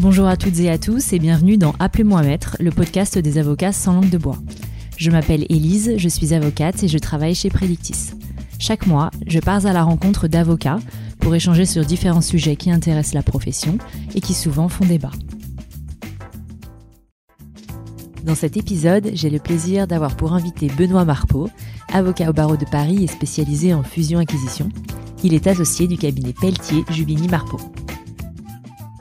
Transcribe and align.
Bonjour 0.00 0.28
à 0.28 0.38
toutes 0.38 0.58
et 0.60 0.70
à 0.70 0.78
tous 0.78 1.12
et 1.12 1.18
bienvenue 1.18 1.58
dans 1.58 1.74
Appelez-moi 1.78 2.22
Maître, 2.22 2.56
le 2.58 2.70
podcast 2.70 3.18
des 3.18 3.36
avocats 3.36 3.70
sans 3.70 3.92
langue 3.92 4.08
de 4.08 4.16
bois. 4.16 4.38
Je 4.96 5.10
m'appelle 5.10 5.44
Élise, 5.50 5.92
je 5.98 6.08
suis 6.08 6.32
avocate 6.32 6.82
et 6.82 6.88
je 6.88 6.96
travaille 6.96 7.34
chez 7.34 7.50
Predictis. 7.50 8.12
Chaque 8.58 8.86
mois, 8.86 9.10
je 9.26 9.40
pars 9.40 9.66
à 9.66 9.74
la 9.74 9.82
rencontre 9.82 10.26
d'avocats 10.26 10.78
pour 11.18 11.34
échanger 11.34 11.66
sur 11.66 11.84
différents 11.84 12.22
sujets 12.22 12.56
qui 12.56 12.70
intéressent 12.70 13.12
la 13.12 13.22
profession 13.22 13.76
et 14.14 14.22
qui 14.22 14.32
souvent 14.32 14.70
font 14.70 14.86
débat. 14.86 15.10
Dans 18.24 18.34
cet 18.34 18.56
épisode, 18.56 19.10
j'ai 19.12 19.28
le 19.28 19.38
plaisir 19.38 19.86
d'avoir 19.86 20.16
pour 20.16 20.32
invité 20.32 20.68
Benoît 20.68 21.04
Marpeau, 21.04 21.50
avocat 21.92 22.30
au 22.30 22.32
barreau 22.32 22.56
de 22.56 22.64
Paris 22.64 23.04
et 23.04 23.06
spécialisé 23.06 23.74
en 23.74 23.82
fusion-acquisition. 23.82 24.70
Il 25.22 25.34
est 25.34 25.46
associé 25.46 25.86
du 25.86 25.98
cabinet 25.98 26.32
Pelletier 26.32 26.86
Jubini 26.88 27.28
Marpeau. 27.28 27.60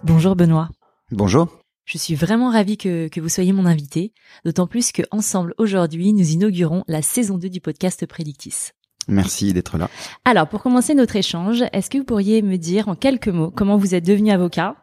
Bonjour 0.03 0.35
Benoît. 0.35 0.67
Bonjour. 1.11 1.47
Je 1.85 1.97
suis 1.97 2.13
vraiment 2.13 2.51
ravie 2.51 2.77
que, 2.77 3.07
que 3.07 3.19
vous 3.19 3.29
soyez 3.29 3.51
mon 3.51 3.65
invité, 3.65 4.13
d'autant 4.45 4.67
plus 4.67 4.91
que 4.91 5.01
ensemble 5.09 5.55
aujourd'hui, 5.57 6.13
nous 6.13 6.29
inaugurons 6.29 6.83
la 6.87 7.01
saison 7.01 7.39
2 7.39 7.49
du 7.49 7.61
podcast 7.61 8.05
Predictis. 8.05 8.69
Merci 9.07 9.53
d'être 9.53 9.79
là. 9.79 9.89
Alors, 10.23 10.47
pour 10.47 10.61
commencer 10.61 10.93
notre 10.93 11.15
échange, 11.15 11.63
est-ce 11.73 11.89
que 11.89 11.97
vous 11.97 12.03
pourriez 12.03 12.43
me 12.43 12.57
dire 12.57 12.89
en 12.89 12.95
quelques 12.95 13.29
mots 13.29 13.49
comment 13.49 13.75
vous 13.75 13.95
êtes 13.95 14.05
devenu 14.05 14.29
avocat 14.29 14.75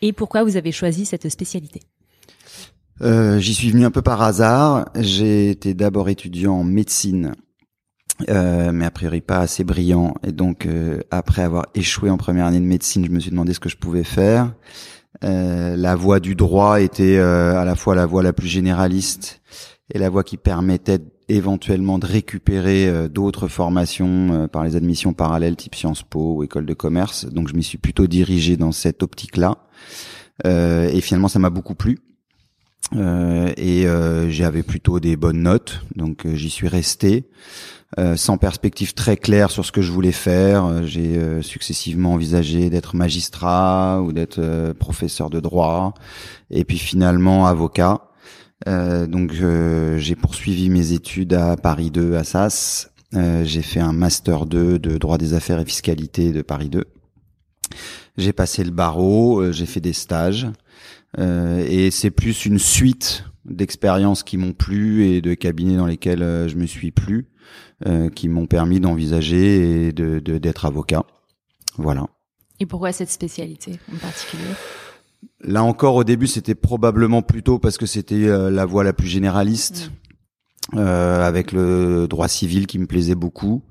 et 0.00 0.12
pourquoi 0.12 0.44
vous 0.44 0.56
avez 0.56 0.70
choisi 0.70 1.06
cette 1.06 1.28
spécialité? 1.28 1.80
Euh, 3.02 3.40
J'y 3.40 3.52
suis 3.52 3.70
venu 3.70 3.84
un 3.84 3.90
peu 3.90 4.02
par 4.02 4.22
hasard. 4.22 4.88
J'ai 4.94 5.50
été 5.50 5.74
d'abord 5.74 6.08
étudiant 6.08 6.54
en 6.54 6.62
médecine, 6.62 7.32
euh, 8.28 8.70
mais 8.70 8.84
a 8.84 8.92
priori 8.92 9.22
pas 9.22 9.38
assez 9.38 9.64
brillant. 9.64 10.14
Et 10.24 10.30
donc, 10.30 10.66
euh, 10.66 11.00
après 11.10 11.42
avoir 11.42 11.66
échoué 11.74 12.10
en 12.10 12.16
première 12.16 12.46
année 12.46 12.60
de 12.60 12.64
médecine, 12.64 13.04
je 13.04 13.10
me 13.10 13.18
suis 13.18 13.32
demandé 13.32 13.54
ce 13.54 13.60
que 13.60 13.68
je 13.68 13.76
pouvais 13.76 14.04
faire. 14.04 14.54
Euh, 15.22 15.76
la 15.76 15.94
voie 15.94 16.20
du 16.20 16.34
droit 16.34 16.80
était 16.80 17.18
euh, 17.18 17.56
à 17.56 17.64
la 17.64 17.76
fois 17.76 17.94
la 17.94 18.06
voie 18.06 18.22
la 18.22 18.32
plus 18.32 18.48
généraliste 18.48 19.40
et 19.92 19.98
la 19.98 20.10
voie 20.10 20.24
qui 20.24 20.36
permettait 20.36 20.98
éventuellement 21.28 21.98
de 21.98 22.06
récupérer 22.06 22.88
euh, 22.88 23.08
d'autres 23.08 23.48
formations 23.48 24.48
par 24.48 24.64
les 24.64 24.76
admissions 24.76 25.12
parallèles 25.12 25.56
type 25.56 25.74
Sciences 25.74 26.02
Po 26.02 26.36
ou 26.36 26.42
école 26.42 26.66
de 26.66 26.74
commerce. 26.74 27.26
Donc 27.26 27.48
je 27.48 27.54
m'y 27.54 27.62
suis 27.62 27.78
plutôt 27.78 28.06
dirigé 28.06 28.56
dans 28.56 28.72
cette 28.72 29.02
optique-là. 29.02 29.58
et 30.44 31.00
finalement 31.00 31.28
ça 31.28 31.38
m'a 31.38 31.50
beaucoup 31.50 31.74
plu. 31.74 31.98
et 32.92 33.86
j'avais 34.28 34.62
plutôt 34.62 35.00
des 35.00 35.16
bonnes 35.16 35.42
notes, 35.42 35.82
donc 35.94 36.26
j'y 36.34 36.50
suis 36.50 36.68
resté. 36.68 37.24
Euh, 37.96 38.16
sans 38.16 38.38
perspective 38.38 38.92
très 38.94 39.16
claire 39.16 39.52
sur 39.52 39.64
ce 39.64 39.70
que 39.70 39.80
je 39.80 39.92
voulais 39.92 40.10
faire. 40.10 40.64
Euh, 40.64 40.82
j'ai 40.84 41.16
euh, 41.16 41.42
successivement 41.42 42.14
envisagé 42.14 42.68
d'être 42.68 42.96
magistrat 42.96 44.02
ou 44.02 44.12
d'être 44.12 44.72
professeur 44.80 45.30
de 45.30 45.38
droit, 45.38 45.94
et 46.50 46.64
puis 46.64 46.78
finalement 46.78 47.46
avocat. 47.46 48.00
donc 48.66 49.32
j'ai 49.32 50.16
poursuivi 50.16 50.70
mes 50.70 50.92
études 50.92 51.34
à 51.34 51.56
Paris 51.56 51.90
2 51.90 52.16
à 52.16 52.24
Sas. 52.24 52.90
j'ai 53.12 53.62
fait 53.62 53.80
un 53.80 53.92
master 53.92 54.46
2 54.46 54.78
de 54.78 54.96
droit 54.98 55.18
des 55.18 55.34
affaires 55.34 55.60
et 55.60 55.64
fiscalité 55.64 56.32
de 56.32 56.42
Paris 56.42 56.70
2. 56.70 56.84
J'ai 58.16 58.32
passé 58.32 58.64
le 58.64 58.70
barreau, 58.70 59.52
j'ai 59.52 59.66
fait 59.66 59.80
des 59.80 59.92
stages, 59.92 60.46
et 61.18 61.90
c'est 61.90 62.10
plus 62.10 62.46
une 62.46 62.58
suite 62.58 63.24
d'expériences 63.44 64.22
qui 64.22 64.38
m'ont 64.38 64.54
plu 64.54 65.04
et 65.04 65.20
de 65.20 65.34
cabinets 65.34 65.76
dans 65.76 65.86
lesquels 65.86 66.48
je 66.48 66.56
me 66.56 66.66
suis 66.66 66.90
plu 66.90 67.26
euh, 67.26 67.33
qui 68.14 68.28
m'ont 68.28 68.46
permis 68.46 68.80
d'envisager 68.80 69.86
et 69.86 69.92
de 69.92 70.18
d'être 70.20 70.64
avocat. 70.64 71.04
Voilà. 71.76 72.06
Et 72.60 72.66
pourquoi 72.66 72.92
cette 72.92 73.10
spécialité 73.10 73.78
en 73.92 73.96
particulier? 73.98 74.42
Là 75.40 75.62
encore, 75.62 75.96
au 75.96 76.04
début, 76.04 76.26
c'était 76.26 76.54
probablement 76.54 77.22
plutôt 77.22 77.58
parce 77.58 77.78
que 77.78 77.86
c'était 77.86 78.26
euh, 78.26 78.50
la 78.50 78.64
voie 78.64 78.84
la 78.84 78.92
plus 78.92 79.08
généraliste, 79.08 79.90
mm. 80.72 80.78
euh, 80.78 81.26
avec 81.26 81.52
le 81.52 82.06
droit 82.08 82.28
civil 82.28 82.66
qui 82.66 82.78
me 82.78 82.86
plaisait 82.86 83.14
beaucoup. 83.14 83.62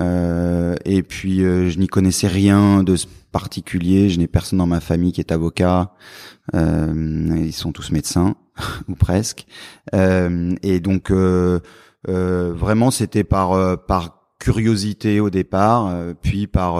Euh, 0.00 0.74
et 0.84 1.02
puis, 1.02 1.38
je 1.38 1.78
n'y 1.78 1.86
connaissais 1.86 2.26
rien 2.26 2.82
de 2.82 2.96
particulier. 3.30 4.08
Je 4.08 4.18
n'ai 4.18 4.26
personne 4.26 4.58
dans 4.58 4.66
ma 4.66 4.80
famille 4.80 5.12
qui 5.12 5.20
est 5.20 5.30
avocat. 5.32 5.92
ils 6.52 7.52
sont 7.52 7.72
tous 7.72 7.92
médecins, 7.92 8.34
ou 8.88 8.94
presque. 8.94 9.46
et 9.92 10.80
donc 10.80 11.10
euh, 11.10 11.60
vraiment, 12.12 12.90
c'était 12.90 13.24
par 13.24 13.52
euh, 13.52 13.76
par 13.76 14.20
curiosité 14.38 15.20
au 15.20 15.30
départ, 15.30 15.88
euh, 15.88 16.12
puis 16.20 16.46
par 16.46 16.74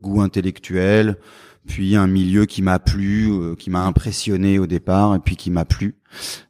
goût 0.00 0.22
intellectuel, 0.22 1.16
puis 1.66 1.96
un 1.96 2.06
milieu 2.06 2.46
qui 2.46 2.62
m'a 2.62 2.78
plu, 2.78 3.30
qui 3.58 3.68
m'a 3.68 3.84
impressionné 3.84 4.58
au 4.58 4.66
départ, 4.66 5.14
et 5.14 5.18
puis 5.18 5.36
qui 5.36 5.50
m'a 5.50 5.66
plu. 5.66 5.96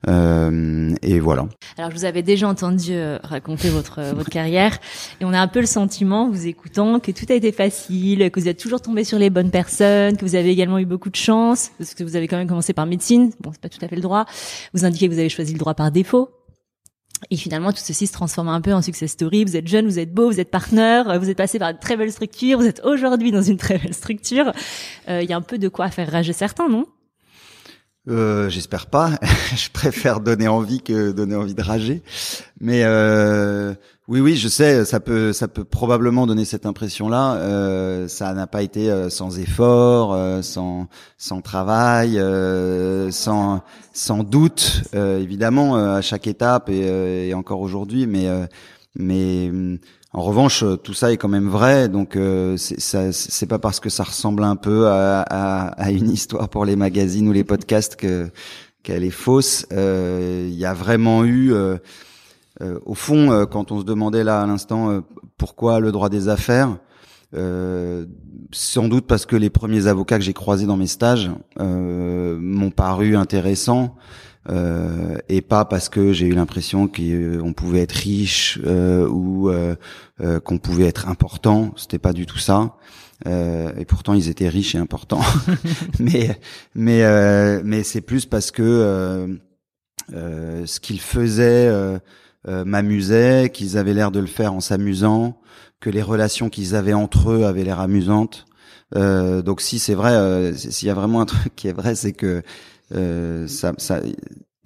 Euh, 0.07 0.95
et 1.03 1.19
voilà. 1.19 1.49
Alors, 1.77 1.91
je 1.91 1.97
vous 1.97 2.05
avais 2.05 2.23
déjà 2.23 2.47
entendu 2.47 2.93
raconter 3.25 3.69
votre 3.69 4.01
votre 4.15 4.31
carrière, 4.31 4.79
et 5.21 5.25
on 5.25 5.33
a 5.33 5.41
un 5.41 5.49
peu 5.49 5.59
le 5.59 5.67
sentiment, 5.67 6.31
vous 6.31 6.47
écoutant, 6.47 7.01
que 7.01 7.11
tout 7.11 7.27
a 7.31 7.35
été 7.35 7.51
facile, 7.51 8.31
que 8.31 8.39
vous 8.39 8.47
êtes 8.47 8.61
toujours 8.61 8.81
tombé 8.81 9.03
sur 9.03 9.19
les 9.19 9.31
bonnes 9.31 9.51
personnes, 9.51 10.17
que 10.17 10.25
vous 10.25 10.37
avez 10.37 10.51
également 10.51 10.79
eu 10.79 10.87
beaucoup 10.87 11.11
de 11.11 11.17
chance, 11.17 11.73
parce 11.79 11.95
que 11.95 12.05
vous 12.05 12.15
avez 12.15 12.29
quand 12.29 12.37
même 12.37 12.49
commencé 12.49 12.73
par 12.73 12.87
médecine. 12.87 13.33
Bon, 13.41 13.51
c'est 13.51 13.61
pas 13.61 13.71
tout 13.71 13.85
à 13.85 13.89
fait 13.89 13.97
le 13.97 14.03
droit. 14.03 14.25
Vous 14.73 14.85
indiquez 14.85 15.09
que 15.09 15.15
vous 15.15 15.19
avez 15.19 15.31
choisi 15.31 15.53
le 15.53 15.59
droit 15.59 15.75
par 15.75 15.91
défaut. 15.91 16.31
Et 17.31 17.37
finalement, 17.37 17.73
tout 17.73 17.81
ceci 17.83 18.07
se 18.07 18.13
transforme 18.13 18.49
un 18.49 18.61
peu 18.61 18.73
en 18.73 18.83
success 18.83 19.13
story. 19.13 19.45
Vous 19.45 19.57
êtes 19.57 19.69
jeune, 19.69 19.87
vous 19.87 19.99
êtes 19.99 20.13
beau, 20.13 20.31
vous 20.31 20.41
êtes 20.41 20.51
partenaire, 20.51 21.19
vous 21.19 21.31
êtes 21.31 21.37
passé 21.37 21.59
par 21.59 21.71
une 21.71 21.79
très 21.79 21.97
belle 21.97 22.13
structure, 22.13 22.59
vous 22.59 22.67
êtes 22.67 22.81
aujourd'hui 22.85 23.31
dans 23.33 23.43
une 23.43 23.57
très 23.57 23.79
belle 23.79 23.95
structure. 23.95 24.53
Euh, 25.09 25.23
il 25.23 25.29
y 25.29 25.33
a 25.33 25.37
un 25.37 25.43
peu 25.43 25.59
de 25.59 25.69
quoi 25.69 25.91
faire 25.91 26.11
rager 26.11 26.33
certains, 26.33 26.69
non? 26.69 26.87
Euh, 28.09 28.49
J'espère 28.49 28.87
pas. 28.87 29.13
je 29.57 29.71
préfère 29.71 30.21
donner 30.21 30.49
envie 30.49 30.81
que 30.81 31.13
donner 31.13 31.37
envie 31.37 31.55
de 31.55 31.63
rager. 31.63 32.03
Mais 32.61 32.83
euh, 32.85 33.75
oui, 34.09 34.21
oui, 34.21 34.37
je 34.37 34.49
sais, 34.49 34.87
ça 34.87 35.01
peut, 35.01 35.35
ça 35.35 35.49
peut 35.49 35.65
probablement 35.65 36.27
donner 36.27 36.47
cette 36.47 36.65
impression-là. 36.65 37.35
Euh, 37.35 38.09
ça 38.09 38.33
n'a 38.33 38.47
pas 38.47 38.63
été 38.63 38.91
euh, 38.91 39.11
sans 39.11 39.39
effort, 39.39 40.15
euh, 40.15 40.41
sans, 40.41 40.89
sans 41.19 41.43
travail, 41.43 42.19
euh, 42.19 43.11
sans, 43.11 43.63
sans 43.93 44.25
doute, 44.25 44.85
évidemment, 44.95 45.77
à 45.77 46.01
chaque 46.01 46.27
étape 46.27 46.71
et, 46.71 47.29
et 47.29 47.35
encore 47.35 47.61
aujourd'hui. 47.61 48.07
Mais, 48.07 48.29
mais 48.95 49.51
en 50.13 50.23
revanche, 50.23 50.65
tout 50.83 50.95
ça 50.95 51.13
est 51.13 51.17
quand 51.17 51.29
même 51.29 51.49
vrai. 51.49 51.89
Donc, 51.89 52.19
c'est, 52.57 53.13
c'est 53.13 53.47
pas 53.47 53.59
parce 53.59 53.79
que 53.79 53.91
ça 53.91 54.05
ressemble 54.05 54.43
un 54.43 54.57
peu 54.57 54.89
à, 54.89 55.91
une 55.91 56.11
histoire 56.11 56.49
pour 56.49 56.65
les 56.65 56.77
magazines 56.77 57.29
ou 57.29 57.33
les 57.33 57.45
podcasts 57.45 57.95
que 57.97 58.31
qu'elle 58.83 59.05
est 59.05 59.11
fausse. 59.11 59.67
Il 59.71 60.55
y 60.55 60.65
a 60.65 60.73
vraiment 60.73 61.25
eu 61.25 61.53
euh, 62.61 62.79
au 62.85 62.95
fond, 62.95 63.31
euh, 63.31 63.47
quand 63.47 63.71
on 63.71 63.81
se 63.81 63.85
demandait 63.85 64.25
là 64.25 64.43
à 64.43 64.47
l'instant 64.47 64.91
euh, 64.91 65.01
pourquoi 65.37 65.79
le 65.79 65.93
droit 65.93 66.09
des 66.09 66.29
affaires, 66.29 66.77
sans 67.33 68.89
doute 68.89 69.07
parce 69.07 69.27
que 69.27 69.37
les 69.37 69.51
premiers 69.51 69.87
avocats 69.87 70.19
que 70.19 70.25
j'ai 70.25 70.33
croisés 70.33 70.67
dans 70.67 70.77
mes 70.77 70.87
stages 70.87 71.31
m'ont 71.59 72.71
paru 72.71 73.17
intéressants. 73.17 73.97
Euh, 74.51 75.19
et 75.29 75.43
pas 75.43 75.65
parce 75.65 75.89
que 75.89 76.13
j'ai 76.13 76.27
eu 76.27 76.33
l'impression 76.33 76.89
qu'on 76.89 77.53
pouvait 77.53 77.81
être 77.81 77.93
riche 77.93 78.59
euh, 78.65 79.07
ou 79.07 79.51
euh, 79.51 79.75
qu'on 80.41 80.59
pouvait 80.59 80.87
être 80.87 81.09
important. 81.09 81.73
C'était 81.77 81.99
pas 81.99 82.13
du 82.13 82.27
tout 82.27 82.39
ça. 82.39 82.77
et 83.27 83.85
pourtant, 83.87 84.15
ils 84.15 84.29
étaient 84.29 84.49
riches 84.49 84.75
et 84.75 84.79
importants. 84.79 85.21
mais 86.01 86.39
mais 86.75 87.63
mais 87.63 87.83
c'est 87.83 88.01
plus 88.01 88.27
parce 88.27 88.51
que 88.51 89.39
ce 90.11 90.81
qu'ils 90.81 91.01
faisaient 91.01 91.99
euh, 92.47 92.65
m'amusaient, 92.65 93.51
qu'ils 93.53 93.77
avaient 93.77 93.95
l'air 93.95 94.11
de 94.11 94.21
le 94.21 94.27
faire 94.27 94.55
en 94.55 94.61
s'amusant, 94.61 95.41
que 95.81 95.91
les 95.91 96.03
relations 96.03 96.49
qu'ils 96.49 96.75
avaient 96.75 96.95
entre 96.95 97.31
eux 97.31 97.45
avaient 97.45 97.65
l'air 97.65 97.81
amusantes. 97.81 98.47
Euh, 98.97 99.43
donc 99.43 99.61
si 99.61 99.79
c'est 99.79 99.95
vrai, 99.95 100.13
euh, 100.13 100.55
s'il 100.55 100.89
y 100.89 100.91
a 100.91 100.95
vraiment 100.95 101.21
un 101.21 101.27
truc 101.27 101.55
qui 101.55 101.69
est 101.69 101.73
vrai, 101.73 101.95
c'est 101.95 102.13
que 102.13 102.43
ça, 102.91 103.73
ça, 103.77 104.01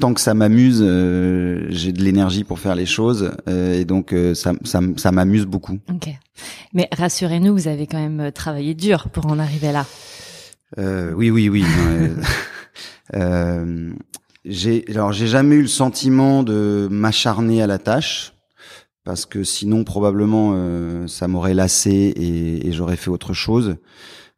tant 0.00 0.14
que 0.14 0.20
ça 0.20 0.32
m'amuse, 0.34 0.78
j'ai 0.78 1.92
de 1.92 2.02
l'énergie 2.02 2.44
pour 2.44 2.60
faire 2.60 2.76
les 2.76 2.86
choses 2.86 3.32
et 3.48 3.84
donc 3.84 4.14
ça, 4.34 4.52
ça, 4.62 4.80
ça 4.96 5.12
m'amuse 5.12 5.44
beaucoup. 5.44 5.80
Ok, 5.90 6.08
mais 6.72 6.88
rassurez-nous, 6.92 7.52
vous 7.52 7.68
avez 7.68 7.88
quand 7.88 7.98
même 7.98 8.30
travaillé 8.30 8.74
dur 8.74 9.08
pour 9.08 9.26
en 9.26 9.40
arriver 9.40 9.72
là. 9.72 9.86
oui, 11.16 11.30
oui, 11.30 11.48
oui. 11.48 11.64
J'ai 14.44 14.84
alors 14.88 15.12
j'ai 15.12 15.28
jamais 15.28 15.54
eu 15.54 15.62
le 15.62 15.68
sentiment 15.68 16.42
de 16.42 16.88
m'acharner 16.90 17.62
à 17.62 17.68
la 17.68 17.78
tâche 17.78 18.32
parce 19.04 19.26
que 19.26 19.44
sinon 19.44 19.84
probablement 19.84 20.52
euh, 20.54 21.06
ça 21.06 21.28
m'aurait 21.28 21.54
lassé 21.54 21.90
et, 21.90 22.66
et 22.66 22.72
j'aurais 22.72 22.96
fait 22.96 23.10
autre 23.10 23.32
chose. 23.32 23.76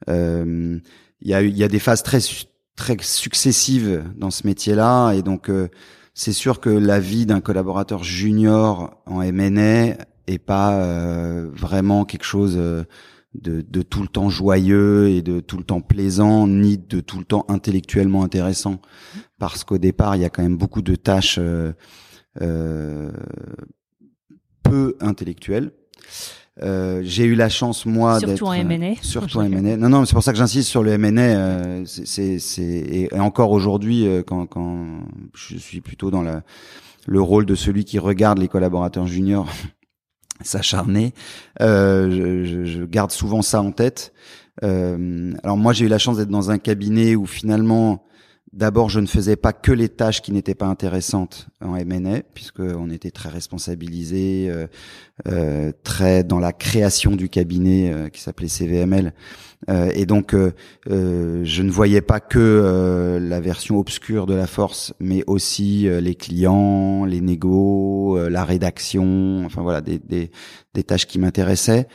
Euh, 0.08 0.78
il 1.20 1.28
y 1.28 1.34
a 1.34 1.42
y 1.42 1.64
a 1.64 1.68
des 1.68 1.78
phases 1.78 2.02
très 2.02 2.18
très 2.76 2.96
successives 3.00 4.04
dans 4.16 4.30
ce 4.30 4.46
métier-là 4.46 5.12
et 5.12 5.22
donc 5.22 5.48
euh, 5.48 5.68
c'est 6.14 6.32
sûr 6.32 6.60
que 6.60 6.70
la 6.70 7.00
vie 7.00 7.26
d'un 7.26 7.40
collaborateur 7.40 8.04
junior 8.04 9.02
en 9.06 9.22
M&A 9.22 9.96
est 10.26 10.38
pas 10.38 10.80
vraiment 11.52 12.04
quelque 12.04 12.24
chose 12.24 12.56
de, 13.34 13.64
de 13.68 13.82
tout 13.82 14.02
le 14.02 14.08
temps 14.08 14.28
joyeux 14.28 15.08
et 15.08 15.22
de 15.22 15.40
tout 15.40 15.56
le 15.56 15.64
temps 15.64 15.80
plaisant, 15.80 16.46
ni 16.46 16.78
de 16.78 17.00
tout 17.00 17.18
le 17.18 17.24
temps 17.24 17.44
intellectuellement 17.48 18.22
intéressant, 18.22 18.80
parce 19.38 19.64
qu'au 19.64 19.78
départ, 19.78 20.16
il 20.16 20.22
y 20.22 20.24
a 20.24 20.30
quand 20.30 20.42
même 20.42 20.56
beaucoup 20.56 20.82
de 20.82 20.94
tâches 20.94 21.38
euh, 21.40 21.72
euh, 22.40 23.10
peu 24.64 24.96
intellectuelles. 25.00 25.70
Euh, 26.62 27.00
j'ai 27.04 27.24
eu 27.24 27.34
la 27.34 27.48
chance 27.48 27.84
moi 27.84 28.20
d'être 28.20 28.36
surtout 28.36 28.46
en 28.46 28.64
MNA 28.64 28.94
surtout 29.02 29.38
en 29.38 29.48
MNA 29.48 29.76
non 29.76 29.88
non 29.88 30.04
c'est 30.04 30.12
pour 30.12 30.22
ça 30.22 30.30
que 30.30 30.38
j'insiste 30.38 30.68
sur 30.68 30.84
le 30.84 30.96
MNA 30.96 31.22
euh, 31.22 31.82
c'est 31.84 32.38
c'est 32.38 32.62
et, 32.62 33.08
encore 33.18 33.50
aujourd'hui 33.50 34.06
euh, 34.06 34.22
quand 34.22 34.46
quand 34.46 35.00
je 35.34 35.56
suis 35.56 35.80
plutôt 35.80 36.12
dans 36.12 36.22
la, 36.22 36.44
le 37.06 37.20
rôle 37.20 37.44
de 37.44 37.56
celui 37.56 37.84
qui 37.84 37.98
regarde 37.98 38.38
les 38.38 38.46
collaborateurs 38.46 39.08
juniors 39.08 39.48
s'acharner 40.42 41.12
euh, 41.60 42.44
je, 42.44 42.64
je, 42.64 42.84
garde 42.84 43.10
souvent 43.10 43.42
ça 43.42 43.60
en 43.60 43.72
tête. 43.72 44.12
Euh, 44.62 45.32
alors 45.42 45.56
moi 45.56 45.72
j'ai 45.72 45.86
eu 45.86 45.88
la 45.88 45.98
chance 45.98 46.18
d'être 46.18 46.28
dans 46.28 46.50
un 46.50 46.58
cabinet 46.58 47.16
où 47.16 47.26
finalement 47.26 48.04
D'abord, 48.54 48.88
je 48.88 49.00
ne 49.00 49.06
faisais 49.06 49.34
pas 49.34 49.52
que 49.52 49.72
les 49.72 49.88
tâches 49.88 50.22
qui 50.22 50.30
n'étaient 50.30 50.54
pas 50.54 50.66
intéressantes 50.66 51.48
en 51.60 51.72
MNA, 51.72 52.22
puisque 52.34 52.60
on 52.60 52.88
était 52.88 53.10
très 53.10 53.28
responsabilisé, 53.28 54.46
euh, 54.48 54.68
euh, 55.26 55.72
très 55.82 56.22
dans 56.22 56.38
la 56.38 56.52
création 56.52 57.16
du 57.16 57.28
cabinet 57.28 57.92
euh, 57.92 58.08
qui 58.10 58.20
s'appelait 58.20 58.46
CVML. 58.46 59.12
Euh, 59.68 59.90
et 59.96 60.06
donc, 60.06 60.34
euh, 60.34 60.52
je 60.86 61.62
ne 61.62 61.70
voyais 61.72 62.00
pas 62.00 62.20
que 62.20 63.18
la 63.20 63.40
version 63.40 63.76
obscure 63.76 64.26
de 64.26 64.34
la 64.34 64.46
force, 64.46 64.94
mais 65.00 65.24
aussi 65.26 65.88
les 65.88 66.14
clients, 66.14 67.04
les 67.06 67.20
négos, 67.20 68.28
la 68.28 68.44
rédaction, 68.44 69.42
enfin 69.44 69.62
voilà, 69.62 69.80
des, 69.80 69.98
des, 69.98 70.30
des 70.74 70.84
tâches 70.84 71.08
qui 71.08 71.18
m'intéressaient. 71.18 71.88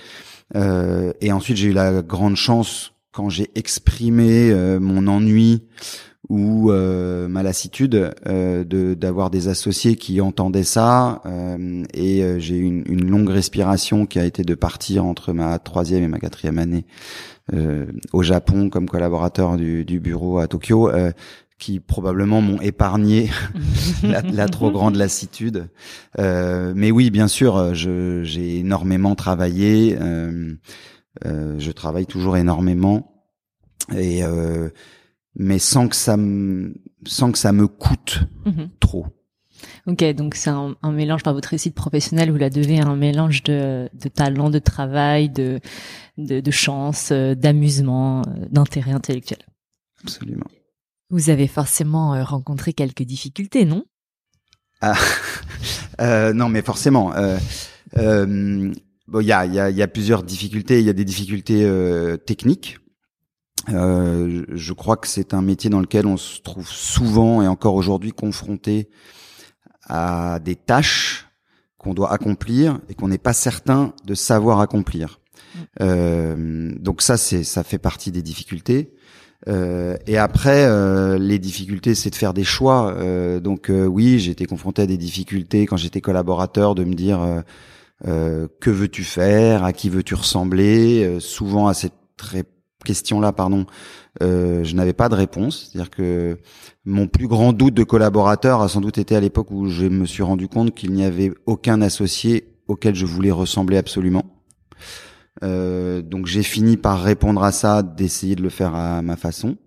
et 0.55 1.31
ensuite, 1.31 1.55
j'ai 1.55 1.69
eu 1.69 1.73
la 1.73 2.01
grande 2.01 2.35
chance 2.35 2.91
quand 3.13 3.29
j'ai 3.29 3.49
exprimé 3.55 4.53
mon 4.79 5.07
ennui 5.07 5.63
ou 6.29 6.71
euh, 6.71 7.27
ma 7.27 7.41
lassitude 7.41 8.13
euh, 8.27 8.63
de 8.63 8.93
d'avoir 8.93 9.31
des 9.31 9.47
associés 9.47 9.95
qui 9.95 10.21
entendaient 10.21 10.63
ça 10.63 11.21
euh, 11.25 11.83
et 11.93 12.23
euh, 12.23 12.39
j'ai 12.39 12.55
eu 12.55 12.63
une, 12.63 12.83
une, 12.85 13.09
longue 13.09 13.29
respiration 13.29 14.05
qui 14.05 14.19
a 14.19 14.25
été 14.25 14.43
de 14.43 14.53
partir 14.53 15.05
entre 15.05 15.33
ma 15.33 15.57
troisième 15.57 16.03
et 16.03 16.07
ma 16.07 16.19
quatrième 16.19 16.59
année 16.59 16.85
euh, 17.53 17.87
au 18.13 18.21
Japon 18.21 18.69
comme 18.69 18.87
collaborateur 18.87 19.57
du, 19.57 19.85
du 19.85 19.99
bureau 19.99 20.37
à 20.37 20.47
Tokyo 20.47 20.91
qui 21.57 21.79
probablement 21.79 22.41
m'ont 22.41 22.61
épargné 22.61 23.31
la, 24.03 24.21
la, 24.21 24.47
trop 24.47 24.71
grande 24.71 24.95
lassitude. 24.95 25.67
Mais 26.17 26.91
oui 26.91 27.09
bien 27.09 27.27
sûr 27.27 27.73
j'ai 27.73 28.59
énormément 28.59 29.15
travaillé 29.15 29.97
je 31.25 31.71
travaille 31.71 32.05
toujours 32.05 32.37
énormément 32.37 33.11
et 33.97 34.21
mais 35.35 35.59
sans 35.59 35.87
que 35.87 35.95
ça 35.95 36.17
me, 36.17 36.75
sans 37.05 37.31
que 37.31 37.37
ça 37.37 37.51
me 37.51 37.67
coûte 37.67 38.21
mhm. 38.45 38.69
trop. 38.79 39.07
Ok, 39.87 40.03
donc 40.13 40.35
c'est 40.35 40.49
un, 40.49 40.75
un, 40.81 40.91
mélange 40.91 41.23
par 41.23 41.33
votre 41.33 41.49
récit 41.49 41.71
professionnel, 41.71 42.31
vous 42.31 42.37
la 42.37 42.49
devez 42.49 42.79
un 42.79 42.95
mélange 42.95 43.43
de, 43.43 43.89
de 43.93 44.09
talent, 44.09 44.49
de 44.49 44.59
travail, 44.59 45.29
de, 45.29 45.59
de, 46.17 46.39
de 46.39 46.51
chance, 46.51 47.09
euh, 47.11 47.35
d'amusement, 47.35 48.21
euh, 48.21 48.45
d'intérêt 48.49 48.91
intellectuel. 48.91 49.39
Absolument. 50.03 50.47
Vous 51.09 51.29
avez 51.29 51.47
forcément 51.47 52.13
euh, 52.13 52.23
rencontré 52.23 52.73
quelques 52.73 53.03
difficultés, 53.03 53.65
non? 53.65 53.83
Ah, 54.81 54.95
euh, 56.01 56.33
Non, 56.33 56.49
mais 56.49 56.61
forcément. 56.61 57.13
Euh, 57.15 57.37
bon, 59.07 59.19
il 59.19 59.27
y 59.27 59.33
a, 59.33 59.45
y, 59.45 59.59
a, 59.59 59.69
y 59.69 59.81
a 59.81 59.87
plusieurs 59.87 60.23
difficultés. 60.23 60.79
Il 60.79 60.85
y 60.85 60.89
a 60.89 60.93
des 60.93 61.05
difficultés 61.05 61.67
techniques 62.25 62.77
euh, 63.69 64.45
je 64.49 64.73
crois 64.73 64.97
que 64.97 65.07
c'est 65.07 65.33
un 65.33 65.41
métier 65.41 65.69
dans 65.69 65.81
lequel 65.81 66.05
on 66.05 66.17
se 66.17 66.41
trouve 66.41 66.67
souvent 66.67 67.41
et 67.41 67.47
encore 67.47 67.75
aujourd'hui 67.75 68.11
confronté 68.11 68.89
à 69.87 70.39
des 70.39 70.55
tâches 70.55 71.27
qu'on 71.77 71.93
doit 71.93 72.11
accomplir 72.11 72.79
et 72.89 72.93
qu'on 72.93 73.07
n'est 73.07 73.17
pas 73.17 73.33
certain 73.33 73.93
de 74.05 74.13
savoir 74.13 74.59
accomplir. 74.59 75.19
Mm. 75.35 75.59
Euh, 75.81 76.71
donc 76.79 77.01
ça, 77.01 77.17
c'est 77.17 77.43
ça 77.43 77.63
fait 77.63 77.77
partie 77.77 78.11
des 78.11 78.21
difficultés. 78.21 78.93
Euh, 79.47 79.95
et 80.05 80.17
après, 80.17 80.65
euh, 80.65 81.17
les 81.17 81.39
difficultés, 81.39 81.95
c'est 81.95 82.09
de 82.09 82.15
faire 82.15 82.33
des 82.33 82.43
choix. 82.43 82.93
Euh, 82.97 83.39
donc 83.39 83.71
oui, 83.71 84.19
j'ai 84.19 84.31
été 84.31 84.45
confronté 84.45 84.83
à 84.83 84.85
des 84.85 84.97
difficultés 84.97 85.65
quand 85.65 85.77
j'étais 85.77 86.01
collaborateur, 86.01 86.75
de 86.75 86.83
me 86.83 86.93
dire 86.93 87.43
que 88.03 88.69
veux-tu 88.69 89.03
faire, 89.03 89.63
à 89.63 89.73
qui 89.73 89.89
veux-tu 89.89 90.15
ressembler? 90.15 91.17
souvent 91.19 91.67
à 91.67 91.73
cette 91.73 91.93
très 92.17 92.43
question-là, 92.83 93.31
pardon, 93.31 93.65
euh, 94.21 94.63
je 94.63 94.75
n'avais 94.75 94.93
pas 94.93 95.09
de 95.09 95.15
réponse. 95.15 95.69
C'est-à-dire 95.71 95.89
que 95.89 96.37
mon 96.85 97.07
plus 97.07 97.27
grand 97.27 97.53
doute 97.53 97.73
de 97.73 97.83
collaborateur 97.83 98.61
a 98.61 98.69
sans 98.69 98.81
doute 98.81 98.97
été 98.97 99.15
à 99.15 99.19
l'époque 99.19 99.51
où 99.51 99.67
je 99.67 99.85
me 99.85 100.05
suis 100.05 100.23
rendu 100.23 100.47
compte 100.47 100.73
qu'il 100.73 100.91
n'y 100.93 101.03
avait 101.03 101.31
aucun 101.45 101.81
associé 101.81 102.55
auquel 102.67 102.95
je 102.95 103.05
voulais 103.05 103.31
ressembler 103.31 103.77
absolument. 103.77 104.23
Euh, 105.43 106.01
donc 106.01 106.25
j'ai 106.25 106.43
fini 106.43 106.75
par 106.75 107.01
répondre 107.01 107.43
à 107.43 107.51
ça, 107.51 107.83
d'essayer 107.83 108.35
de 108.35 108.41
le 108.41 108.49
faire 108.49 108.75
à 108.75 109.01
ma 109.01 109.15
façon. 109.15 109.57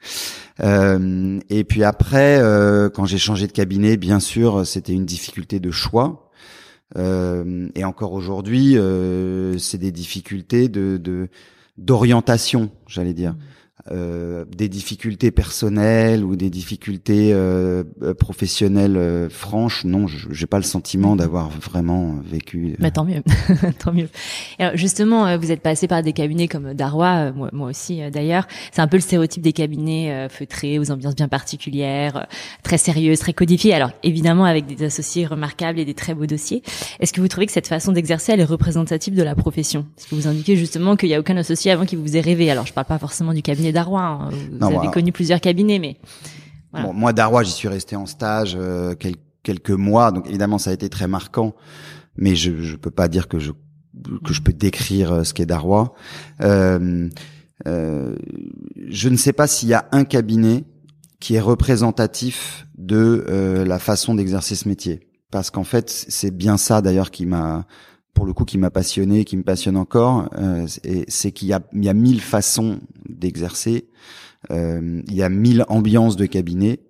euh, 0.60 1.40
et 1.48 1.64
puis 1.64 1.84
après, 1.84 2.40
quand 2.94 3.04
j'ai 3.04 3.18
changé 3.18 3.46
de 3.46 3.52
cabinet, 3.52 3.96
bien 3.96 4.20
sûr, 4.20 4.66
c'était 4.66 4.92
une 4.92 5.06
difficulté 5.06 5.60
de 5.60 5.70
choix. 5.70 6.30
Et 6.96 7.84
encore 7.84 8.14
aujourd'hui, 8.14 8.76
c'est 9.58 9.78
des 9.78 9.92
difficultés 9.92 10.68
de 10.68 11.28
d'orientation, 11.78 12.70
j'allais 12.86 13.14
dire. 13.14 13.34
Euh, 13.90 14.44
des 14.56 14.68
difficultés 14.68 15.30
personnelles 15.30 16.22
ou 16.22 16.36
des 16.36 16.50
difficultés 16.50 17.32
euh, 17.32 17.84
euh 18.02 18.12
professionnelles 18.12 18.96
euh, 18.96 19.30
franches, 19.30 19.84
non, 19.84 20.06
j'ai 20.06 20.46
pas 20.46 20.58
le 20.58 20.64
sentiment 20.64 21.12
mhm. 21.12 21.18
d'avoir 21.18 21.48
vraiment 21.48 22.16
vécu. 22.22 22.74
Mais 22.80 22.90
tant 22.90 23.04
mieux, 23.04 23.22
tant 23.78 23.92
mieux. 23.92 24.08
Alors 24.58 24.76
justement, 24.76 25.38
vous 25.38 25.52
êtes 25.52 25.62
passé 25.62 25.86
par 25.86 26.02
des 26.02 26.12
cabinets 26.12 26.48
comme 26.48 26.74
Darwa, 26.74 27.32
moi, 27.32 27.48
moi 27.52 27.68
aussi 27.68 28.00
d'ailleurs. 28.10 28.46
C'est 28.72 28.82
un 28.82 28.88
peu 28.88 28.96
le 28.96 29.02
stéréotype 29.02 29.42
des 29.42 29.52
cabinets 29.52 30.28
feutrés, 30.28 30.78
aux 30.78 30.90
ambiances 30.90 31.14
bien 31.14 31.28
particulières, 31.28 32.26
très 32.62 32.78
sérieuses, 32.78 33.20
très 33.20 33.32
codifiées. 33.32 33.74
Alors 33.74 33.92
évidemment 34.02 34.44
avec 34.44 34.66
des 34.66 34.84
associés 34.84 35.24
remarquables 35.24 35.78
et 35.78 35.84
des 35.84 35.94
très 35.94 36.14
beaux 36.14 36.26
dossiers. 36.26 36.62
Est-ce 37.00 37.12
que 37.12 37.20
vous 37.20 37.28
trouvez 37.28 37.46
que 37.46 37.52
cette 37.52 37.68
façon 37.68 37.92
d'exercer 37.92 38.32
elle 38.32 38.40
est 38.40 38.44
représentative 38.44 39.14
de 39.14 39.22
la 39.22 39.34
profession? 39.34 39.86
Est-ce 39.96 40.08
que 40.08 40.14
vous 40.14 40.26
indiquez 40.26 40.56
justement 40.56 40.96
qu'il 40.96 41.08
y 41.08 41.14
a 41.14 41.20
aucun 41.20 41.36
associé 41.36 41.70
avant 41.70 41.86
qui 41.86 41.96
vous 41.96 42.16
ait 42.16 42.20
rêvé? 42.20 42.50
Alors 42.50 42.66
je 42.66 42.72
parle 42.72 42.86
pas 42.86 42.98
forcément 42.98 43.32
du 43.32 43.42
cabinet 43.42 43.72
Darwa. 43.78 44.02
Hein. 44.02 44.30
Vous 44.60 44.66
avez 44.66 44.88
connu 44.88 45.12
plusieurs 45.12 45.40
cabinets, 45.40 45.78
mais 45.78 45.96
bon, 46.72 46.92
moi 46.92 47.12
Darwa, 47.12 47.44
j'y 47.44 47.52
suis 47.52 47.68
resté 47.68 47.94
en 47.94 48.06
stage 48.06 48.56
euh, 48.58 48.94
quelques, 49.42 49.70
mois, 49.70 50.10
donc 50.10 50.26
évidemment 50.28 50.58
ça 50.58 50.70
a 50.70 50.72
été 50.72 50.88
très 50.88 51.06
marquant, 51.06 51.54
mais 52.16 52.34
je 52.34 52.50
ne 52.50 52.76
peux 52.76 52.90
pas 52.90 53.08
dire 53.08 53.28
que 53.28 53.38
je 53.38 53.52
que 54.24 54.32
je 54.32 54.42
peux 54.42 54.52
décrire 54.52 55.12
euh, 55.12 55.24
ce 55.24 55.32
qu'est 55.34 55.46
Darwa. 55.46 55.94
Euh, 56.42 57.08
euh, 57.66 58.16
je 58.76 59.08
ne 59.08 59.16
sais 59.16 59.32
pas 59.32 59.46
s'il 59.46 59.68
y 59.68 59.74
a 59.74 59.88
un 59.90 60.04
cabinet 60.04 60.64
qui 61.20 61.34
est 61.34 61.40
représentatif 61.40 62.66
de 62.76 63.24
euh, 63.28 63.64
la 63.64 63.78
façon 63.78 64.14
d'exercer 64.14 64.54
ce 64.54 64.68
métier, 64.68 65.08
parce 65.30 65.50
qu'en 65.50 65.64
fait 65.64 65.88
c'est 65.90 66.30
bien 66.30 66.56
ça 66.56 66.82
d'ailleurs 66.82 67.10
qui 67.10 67.26
m'a 67.26 67.66
pour 68.18 68.26
le 68.26 68.32
coup 68.32 68.44
qui 68.44 68.58
m'a 68.58 68.70
passionné, 68.70 69.24
qui 69.24 69.36
me 69.36 69.44
passionne 69.44 69.76
encore, 69.76 70.28
euh, 70.36 70.66
c'est 71.06 71.30
qu'il 71.30 71.46
y 71.46 71.52
a, 71.52 71.60
il 71.72 71.84
y 71.84 71.88
a 71.88 71.94
mille 71.94 72.20
façons 72.20 72.80
d'exercer, 73.08 73.86
euh, 74.50 75.02
il 75.06 75.14
y 75.14 75.22
a 75.22 75.28
mille 75.28 75.64
ambiances 75.68 76.16
de 76.16 76.26
cabinet. 76.26 76.80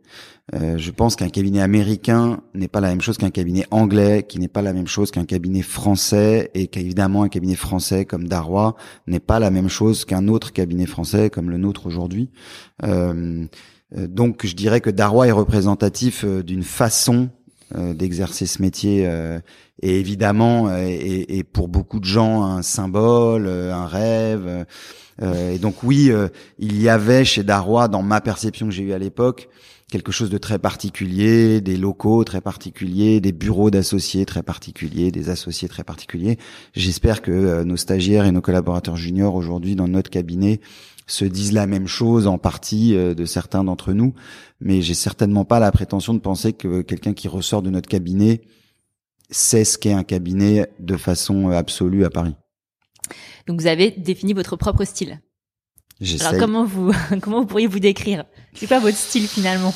Euh, 0.54 0.78
je 0.78 0.90
pense 0.90 1.16
qu'un 1.16 1.28
cabinet 1.28 1.60
américain 1.60 2.40
n'est 2.54 2.66
pas 2.66 2.80
la 2.80 2.88
même 2.88 3.02
chose 3.02 3.18
qu'un 3.18 3.28
cabinet 3.28 3.66
anglais, 3.70 4.24
qui 4.26 4.38
n'est 4.38 4.48
pas 4.48 4.62
la 4.62 4.72
même 4.72 4.86
chose 4.86 5.10
qu'un 5.10 5.26
cabinet 5.26 5.60
français, 5.60 6.50
et 6.54 6.68
qu'évidemment 6.68 7.24
un 7.24 7.28
cabinet 7.28 7.56
français 7.56 8.06
comme 8.06 8.26
Darrois 8.26 8.74
n'est 9.06 9.20
pas 9.20 9.38
la 9.38 9.50
même 9.50 9.68
chose 9.68 10.06
qu'un 10.06 10.28
autre 10.28 10.54
cabinet 10.54 10.86
français 10.86 11.28
comme 11.28 11.50
le 11.50 11.58
nôtre 11.58 11.84
aujourd'hui. 11.84 12.30
Euh, 12.84 13.44
euh 13.98 14.06
donc 14.06 14.46
je 14.46 14.56
dirais 14.56 14.80
que 14.80 14.88
Darrois 14.88 15.26
est 15.26 15.32
représentatif 15.32 16.24
euh, 16.24 16.42
d'une 16.42 16.62
façon 16.62 17.28
d'exercer 17.70 18.46
ce 18.46 18.62
métier 18.62 19.06
et 19.82 19.98
évidemment 19.98 20.74
et, 20.76 21.44
pour 21.44 21.68
beaucoup 21.68 22.00
de 22.00 22.04
gens 22.04 22.42
un 22.42 22.62
symbole, 22.62 23.46
euh, 23.46 23.74
un 23.74 23.86
rêve. 23.86 24.66
et 25.22 25.58
donc 25.58 25.82
oui, 25.82 26.12
il 26.58 26.80
y 26.80 26.88
avait 26.88 27.24
chez 27.24 27.42
Darrois, 27.42 27.88
dans 27.88 28.02
ma 28.02 28.20
perception 28.20 28.66
que 28.66 28.72
j'ai 28.72 28.84
eue 28.84 28.92
à 28.92 28.98
l'époque, 28.98 29.48
quelque 29.90 30.12
chose 30.12 30.30
de 30.30 30.38
très 30.38 30.58
particulier, 30.58 31.60
des 31.60 31.76
locaux 31.76 32.22
très 32.22 32.40
particuliers, 32.40 33.20
des 33.20 33.32
bureaux 33.32 33.70
d'associés 33.70 34.26
très 34.26 34.42
particuliers, 34.42 35.10
des 35.10 35.28
associés 35.28 35.68
très 35.68 35.82
particuliers. 35.82 36.38
J'espère 36.74 37.20
que 37.20 37.64
nos 37.64 37.76
stagiaires 37.76 38.26
et 38.26 38.32
nos 38.32 38.40
collaborateurs 38.40 38.96
juniors 38.96 39.34
aujourd'hui 39.34 39.74
dans 39.74 39.88
notre 39.88 40.10
cabinet 40.10 40.60
se 41.08 41.24
disent 41.24 41.52
la 41.52 41.66
même 41.66 41.88
chose 41.88 42.26
en 42.26 42.38
partie 42.38 42.94
euh, 42.94 43.14
de 43.14 43.24
certains 43.24 43.64
d'entre 43.64 43.92
nous, 43.92 44.14
mais 44.60 44.82
j'ai 44.82 44.94
certainement 44.94 45.44
pas 45.44 45.58
la 45.58 45.72
prétention 45.72 46.14
de 46.14 46.20
penser 46.20 46.52
que 46.52 46.82
quelqu'un 46.82 47.14
qui 47.14 47.26
ressort 47.26 47.62
de 47.62 47.70
notre 47.70 47.88
cabinet 47.88 48.42
sait 49.30 49.64
ce 49.64 49.78
qu'est 49.78 49.92
un 49.92 50.04
cabinet 50.04 50.70
de 50.78 50.96
façon 50.96 51.50
euh, 51.50 51.56
absolue 51.56 52.04
à 52.04 52.10
Paris. 52.10 52.34
Donc 53.46 53.60
vous 53.60 53.66
avez 53.66 53.90
défini 53.90 54.32
votre 54.32 54.56
propre 54.56 54.84
style. 54.84 55.20
Alors 56.20 56.38
comment 56.38 56.64
vous 56.64 56.92
comment 57.20 57.40
vous 57.40 57.46
pourriez 57.46 57.66
vous 57.66 57.80
décrire? 57.80 58.24
C'est 58.54 58.66
quoi 58.66 58.78
votre 58.78 58.96
style 58.96 59.26
finalement? 59.26 59.74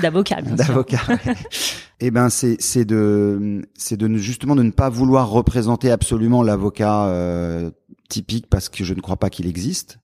D'avocat 0.00 0.40
D'avocat. 0.42 1.02
eh 2.00 2.10
ben 2.10 2.30
c'est 2.30 2.56
c'est 2.60 2.84
de 2.84 3.62
c'est 3.74 3.96
de 3.96 4.16
justement 4.16 4.56
de 4.56 4.62
ne 4.62 4.70
pas 4.70 4.88
vouloir 4.88 5.28
représenter 5.28 5.90
absolument 5.90 6.42
l'avocat 6.42 7.06
euh, 7.06 7.70
typique 8.08 8.48
parce 8.48 8.68
que 8.68 8.84
je 8.84 8.94
ne 8.94 9.00
crois 9.00 9.16
pas 9.16 9.30
qu'il 9.30 9.46
existe. 9.46 9.98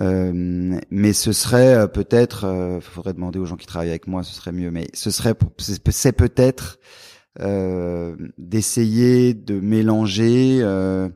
Euh, 0.00 0.80
mais 0.90 1.12
ce 1.12 1.32
serait 1.32 1.74
euh, 1.74 1.86
peut-être, 1.86 2.44
euh, 2.44 2.80
faudrait 2.80 3.12
demander 3.12 3.38
aux 3.38 3.44
gens 3.44 3.56
qui 3.56 3.66
travaillent 3.66 3.90
avec 3.90 4.06
moi, 4.06 4.22
ce 4.22 4.34
serait 4.34 4.52
mieux. 4.52 4.70
Mais 4.70 4.88
ce 4.94 5.10
serait, 5.10 5.34
c'est 5.58 6.12
peut-être 6.12 6.78
d'essayer 7.38 9.34
de 9.34 9.58
mélanger 9.58 10.58
euh, 10.60 11.08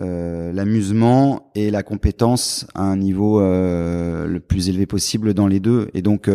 euh, 0.00 0.52
l'amusement 0.52 1.50
et 1.54 1.70
la 1.70 1.82
compétence 1.82 2.66
à 2.74 2.82
un 2.82 2.96
niveau 2.96 3.40
le 3.40 4.38
plus 4.38 4.68
élevé 4.68 4.86
possible 4.86 5.34
dans 5.34 5.46
les 5.46 5.60
deux. 5.60 5.90
Et 5.94 6.02
donc, 6.02 6.30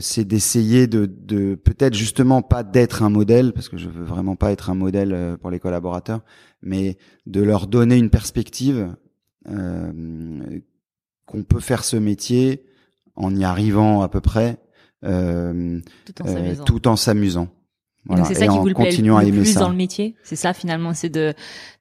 c'est 0.00 0.24
d'essayer 0.24 0.86
de, 0.86 1.54
peut-être 1.54 1.94
justement 1.94 2.42
pas 2.42 2.62
d'être 2.62 3.02
un 3.02 3.10
modèle, 3.10 3.52
parce 3.52 3.68
que 3.68 3.76
je 3.76 3.88
veux 3.88 4.04
vraiment 4.04 4.36
pas 4.36 4.52
être 4.52 4.70
un 4.70 4.74
modèle 4.74 5.36
pour 5.40 5.50
les 5.50 5.60
collaborateurs, 5.60 6.22
mais 6.62 6.96
de 7.26 7.42
leur 7.42 7.66
donner 7.66 7.96
une 7.96 8.10
perspective 8.10 8.94
euh, 9.48 10.60
qu'on 11.26 11.42
peut 11.42 11.60
faire 11.60 11.84
ce 11.84 11.96
métier 11.96 12.64
en 13.14 13.34
y 13.34 13.44
arrivant 13.44 14.02
à 14.02 14.08
peu 14.08 14.20
près, 14.20 14.58
euh, 15.04 15.80
tout 16.66 16.88
en 16.88 16.96
s'amusant. 16.96 17.48
Voilà. 18.06 18.24
C'est 18.24 18.34
ça 18.34 18.46
qui 18.46 18.58
vous 18.58 18.68
le 18.68 18.74
plaît 18.74 18.90
le 18.90 19.30
plus 19.30 19.54
dans 19.54 19.70
le 19.70 19.76
métier. 19.76 20.14
C'est 20.24 20.36
ça 20.36 20.52
finalement, 20.52 20.92
c'est 20.92 21.08
de 21.08 21.32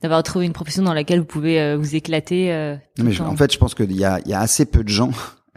d'avoir 0.02 0.24
trouvé 0.24 0.46
une 0.46 0.54
profession 0.54 0.84
dans 0.84 0.94
laquelle 0.94 1.20
vous 1.20 1.26
pouvez 1.26 1.76
vous 1.76 1.96
éclater. 1.96 2.78
mais 2.98 3.20
en... 3.20 3.36
fait, 3.36 3.52
je 3.52 3.58
pense 3.58 3.76
qu'il 3.76 3.92
y 3.94 4.06
a 4.06 4.20
il 4.26 4.32
y 4.32 4.34
a 4.34 4.40
assez 4.40 4.66
peu 4.66 4.84
de 4.84 4.90
gens. 4.90 5.12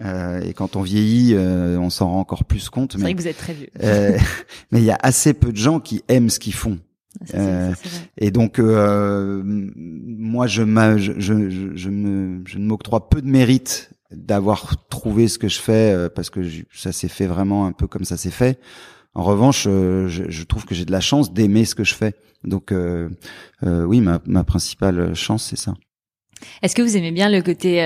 Euh, 0.05 0.43
et 0.43 0.53
quand 0.53 0.77
on 0.77 0.83
vieillit, 0.83 1.37
on 1.37 1.89
s'en 1.89 2.11
rend 2.11 2.21
encore 2.21 2.45
plus 2.45 2.69
compte. 2.69 2.93
C'est 2.93 3.01
vrai 3.01 3.15
que 3.15 3.21
vous 3.21 3.29
êtes 3.29 3.39
très 3.39 3.55
vieux. 3.55 3.71
mais 4.71 4.81
il 4.81 4.85
y 4.85 4.91
a 4.91 4.99
assez 5.01 5.35
peu 5.35 5.53
de 5.53 5.57
gens 5.57 5.79
qui 5.79 6.03
aiment 6.09 6.31
ce 6.31 6.41
qu'ils 6.41 6.55
font. 6.55 6.79
Euh, 7.35 7.73
et 8.19 8.31
donc, 8.31 8.59
euh, 8.59 9.43
moi, 9.45 10.47
je, 10.47 10.63
je, 10.99 11.13
je, 11.19 11.77
je, 11.77 11.91
me, 11.91 12.43
je 12.47 12.59
ne 12.59 12.67
m'octroie 12.67 13.09
peu 13.09 13.23
de 13.23 13.29
mérite 13.29 13.91
d'avoir 14.11 14.89
trouvé 14.89 15.29
ce 15.29 15.39
que 15.39 15.49
je 15.49 15.59
fais 15.59 15.93
euh, 15.93 16.09
parce 16.09 16.31
que 16.31 16.41
ça 16.73 16.93
s'est 16.93 17.09
fait 17.09 17.27
vraiment 17.27 17.67
un 17.67 17.73
peu 17.73 17.87
comme 17.87 18.05
ça 18.05 18.17
s'est 18.17 18.31
fait. 18.31 18.59
En 19.15 19.23
revanche, 19.23 19.65
je, 19.65 20.27
je, 20.29 20.43
trouve 20.45 20.67
que 20.67 20.75
j'ai 20.75 20.85
de 20.85 20.93
la 20.93 21.01
chance 21.01 21.33
d'aimer 21.33 21.65
ce 21.65 21.75
que 21.75 21.85
je 21.85 21.95
fais. 21.95 22.15
Donc, 22.45 22.71
oui, 23.63 24.01
ma, 24.03 24.21
ma 24.27 24.45
principale 24.45 25.15
chance, 25.15 25.45
c'est 25.45 25.57
ça. 25.57 25.73
Est-ce 26.61 26.77
que 26.77 26.83
vous 26.83 26.99
aimez 26.99 27.13
bien 27.13 27.31
le 27.31 27.41
côté 27.41 27.81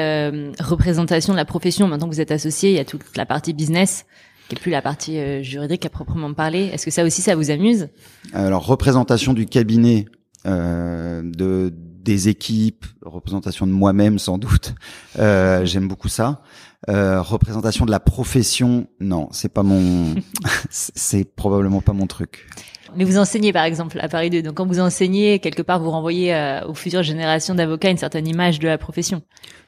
représentation 0.58 1.32
de 1.32 1.38
la 1.38 1.44
profession? 1.44 1.86
Maintenant 1.86 2.08
que 2.08 2.14
vous 2.14 2.20
êtes 2.20 2.32
associé, 2.32 2.70
il 2.70 2.76
y 2.76 2.80
a 2.80 2.84
toute 2.84 3.16
la 3.16 3.26
partie 3.26 3.52
business 3.52 4.06
qui 4.50 4.56
est 4.56 4.60
plus 4.60 4.72
la 4.72 4.82
partie 4.82 5.16
euh, 5.18 5.42
juridique 5.42 5.86
à 5.86 5.90
proprement 5.90 6.34
parler. 6.34 6.70
Est-ce 6.72 6.84
que 6.84 6.90
ça 6.90 7.04
aussi, 7.04 7.22
ça 7.22 7.36
vous 7.36 7.50
amuse? 7.50 7.88
Alors, 8.32 8.66
représentation 8.66 9.32
du 9.32 9.46
cabinet, 9.46 10.06
euh, 10.44 11.22
de 11.24 11.72
des 12.02 12.28
équipes, 12.28 12.84
représentation 13.02 13.66
de 13.66 13.72
moi-même 13.72 14.18
sans 14.18 14.38
doute. 14.38 14.74
Euh, 15.18 15.64
J'aime 15.64 15.88
beaucoup 15.88 16.08
ça. 16.08 16.42
Euh, 16.88 17.20
représentation 17.20 17.84
de 17.84 17.90
la 17.90 18.00
profession, 18.00 18.86
non, 19.00 19.28
c'est 19.32 19.52
pas 19.52 19.62
mon, 19.62 20.14
c'est 20.70 21.24
probablement 21.24 21.82
pas 21.82 21.92
mon 21.92 22.06
truc. 22.06 22.48
Mais 22.96 23.04
vous 23.04 23.18
enseignez 23.18 23.52
par 23.52 23.64
exemple 23.64 24.00
à 24.00 24.08
Paris 24.08 24.30
2, 24.30 24.42
donc 24.42 24.54
quand 24.54 24.66
vous 24.66 24.80
enseignez 24.80 25.38
quelque 25.38 25.62
part, 25.62 25.80
vous 25.80 25.90
renvoyez 25.90 26.34
euh, 26.34 26.66
aux 26.66 26.74
futures 26.74 27.02
générations 27.02 27.54
d'avocats 27.54 27.90
une 27.90 27.98
certaine 27.98 28.26
image 28.26 28.58
de 28.58 28.66
la 28.66 28.78
profession. 28.78 29.22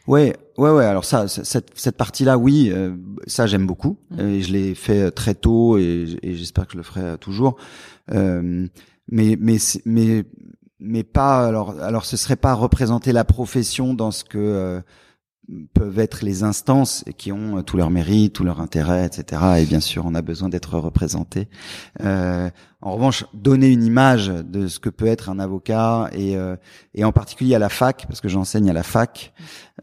Ouais, 0.08 0.34
ouais, 0.58 0.70
ouais. 0.70 0.84
Alors 0.84 1.04
ça, 1.04 1.28
cette, 1.28 1.70
cette 1.74 1.96
partie-là, 1.96 2.36
oui, 2.38 2.70
euh, 2.72 2.96
ça 3.26 3.46
j'aime 3.46 3.66
beaucoup. 3.66 3.98
Mmh. 4.10 4.20
Et 4.20 4.42
je 4.42 4.52
l'ai 4.52 4.74
fait 4.74 5.10
très 5.10 5.34
tôt 5.34 5.78
et, 5.78 6.06
j'espère 6.22 6.66
que 6.66 6.72
je 6.72 6.78
le 6.78 6.82
ferai 6.82 7.18
toujours. 7.18 7.56
Euh, 8.12 8.66
mais 9.08 9.36
mais 9.38 9.58
mais 9.84 10.24
mais 10.82 11.04
pas. 11.04 11.46
Alors 11.46 11.80
alors 11.80 12.04
ce 12.04 12.16
serait 12.16 12.36
pas 12.36 12.54
représenter 12.54 13.12
la 13.12 13.24
profession 13.24 13.94
dans 13.94 14.10
ce 14.10 14.24
que 14.24 14.38
euh, 14.38 14.80
peuvent 15.74 15.98
être 15.98 16.24
les 16.24 16.42
instances 16.44 17.04
qui 17.18 17.32
ont 17.32 17.58
euh, 17.58 17.62
tout 17.62 17.76
leur 17.76 17.90
mérite, 17.90 18.34
tout 18.34 18.44
leur 18.44 18.60
intérêt, 18.60 19.06
etc. 19.06 19.42
Et 19.58 19.64
bien 19.64 19.80
sûr, 19.80 20.04
on 20.06 20.14
a 20.14 20.22
besoin 20.22 20.48
d'être 20.48 20.78
représenté. 20.78 21.48
Euh, 22.02 22.48
en 22.80 22.92
revanche, 22.92 23.24
donner 23.34 23.68
une 23.68 23.84
image 23.84 24.28
de 24.28 24.66
ce 24.66 24.78
que 24.78 24.88
peut 24.88 25.06
être 25.06 25.28
un 25.30 25.38
avocat 25.38 26.10
et, 26.12 26.36
euh, 26.36 26.56
et 26.94 27.04
en 27.04 27.12
particulier 27.12 27.54
à 27.54 27.58
la 27.58 27.68
fac, 27.68 28.06
parce 28.08 28.20
que 28.20 28.28
j'enseigne 28.28 28.70
à 28.70 28.72
la 28.72 28.82
fac, 28.82 29.32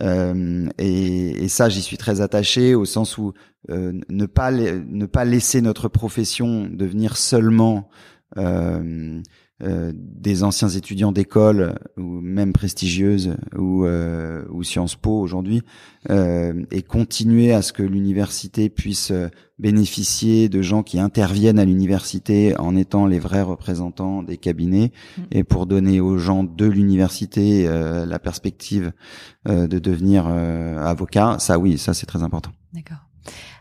euh, 0.02 0.68
et, 0.78 1.44
et, 1.44 1.48
ça, 1.48 1.70
j'y 1.70 1.82
suis 1.82 1.98
très 1.98 2.22
attaché 2.22 2.76
au 2.76 2.86
sens 2.86 3.18
où 3.18 3.34
euh, 3.70 3.94
ne 4.10 4.26
pas 4.26 4.52
ne 4.52 5.06
pas 5.06 5.26
laisser 5.26 5.62
notre 5.62 5.90
profession 5.90 6.68
devenir 6.72 7.18
seulement 7.18 7.90
euh, 8.38 9.22
des 9.62 10.44
anciens 10.44 10.70
étudiants 10.70 11.12
d'école 11.12 11.78
ou 11.98 12.22
même 12.22 12.54
prestigieuses 12.54 13.36
ou, 13.58 13.86
euh, 13.86 14.46
ou 14.52 14.64
Sciences 14.64 14.96
Po 14.96 15.20
aujourd'hui 15.20 15.62
euh, 16.10 16.64
et 16.72 16.82
continuer 16.82 17.52
à 17.52 17.62
ce 17.62 17.74
que 17.74 17.84
l'université 17.84 18.70
puisse 18.70 19.12
bénéficier 19.58 20.48
de 20.48 20.62
gens 20.62 20.82
qui 20.82 20.98
interviennent 20.98 21.60
à 21.60 21.66
l'université 21.66 22.58
en 22.58 22.76
étant 22.78 23.06
les 23.06 23.20
vrais 23.20 23.42
représentants 23.42 24.24
des 24.24 24.38
cabinets 24.38 24.94
mm. 25.18 25.22
et 25.32 25.44
pour 25.44 25.66
donner 25.66 26.00
aux 26.00 26.18
gens 26.18 26.46
de 26.46 26.66
l'université 26.66 27.66
la 27.66 28.20
perspective 28.20 28.94
de 29.46 29.80
devenir 29.80 30.28
avocat. 30.28 31.38
Ça 31.40 31.60
oui 31.60 31.78
ça 31.78 31.94
c'est 31.94 32.06
très 32.06 32.24
important. 32.24 32.52
D'accord 32.74 33.09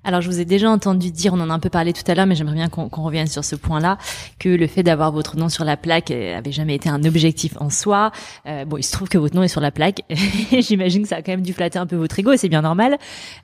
alors, 0.05 0.21
je 0.21 0.31
vous 0.31 0.41
ai 0.41 0.45
déjà 0.45 0.71
entendu 0.71 1.11
dire, 1.11 1.35
on 1.35 1.41
en 1.41 1.51
a 1.51 1.53
un 1.53 1.59
peu 1.59 1.71
parlé 1.71 1.93
tout 1.93 2.09
à 2.11 2.15
l'heure, 2.15 2.27
mais 2.27 2.35
j'aimerais 2.35 2.55
bien 2.55 2.69
qu'on 2.69 2.89
revienne 3.03 3.27
sur 3.27 3.45
ce 3.45 3.57
point-là, 3.57 3.99
que 4.39 4.49
le 4.49 4.67
fait 4.67 4.83
d'avoir 4.83 5.13
votre 5.13 5.37
nom 5.37 5.49
sur 5.49 5.65
la 5.65 5.77
plaque 5.77 6.11
euh, 6.11 6.39
avait 6.39 6.53
jamais 6.53 6.75
été 6.75 6.89
un 6.89 7.05
objectif 7.05 7.55
en 7.61 7.69
soi. 7.69 8.13
Euh, 8.47 8.65
bon, 8.65 8.77
il 8.77 8.83
se 8.83 8.93
trouve 8.93 9.09
que 9.09 9.19
votre 9.19 9.35
nom 9.37 9.43
est 9.43 9.49
sur 9.49 9.61
la 9.61 9.71
plaque. 9.71 10.03
J'imagine 10.59 11.03
que 11.03 11.09
ça 11.09 11.17
a 11.17 11.23
quand 11.23 11.33
même 11.33 11.43
dû 11.43 11.53
flatter 11.53 11.79
un 11.79 11.87
peu 11.87 11.97
votre 11.97 12.19
ego, 12.19 12.37
c'est 12.37 12.49
bien 12.49 12.63
normal. 12.63 12.97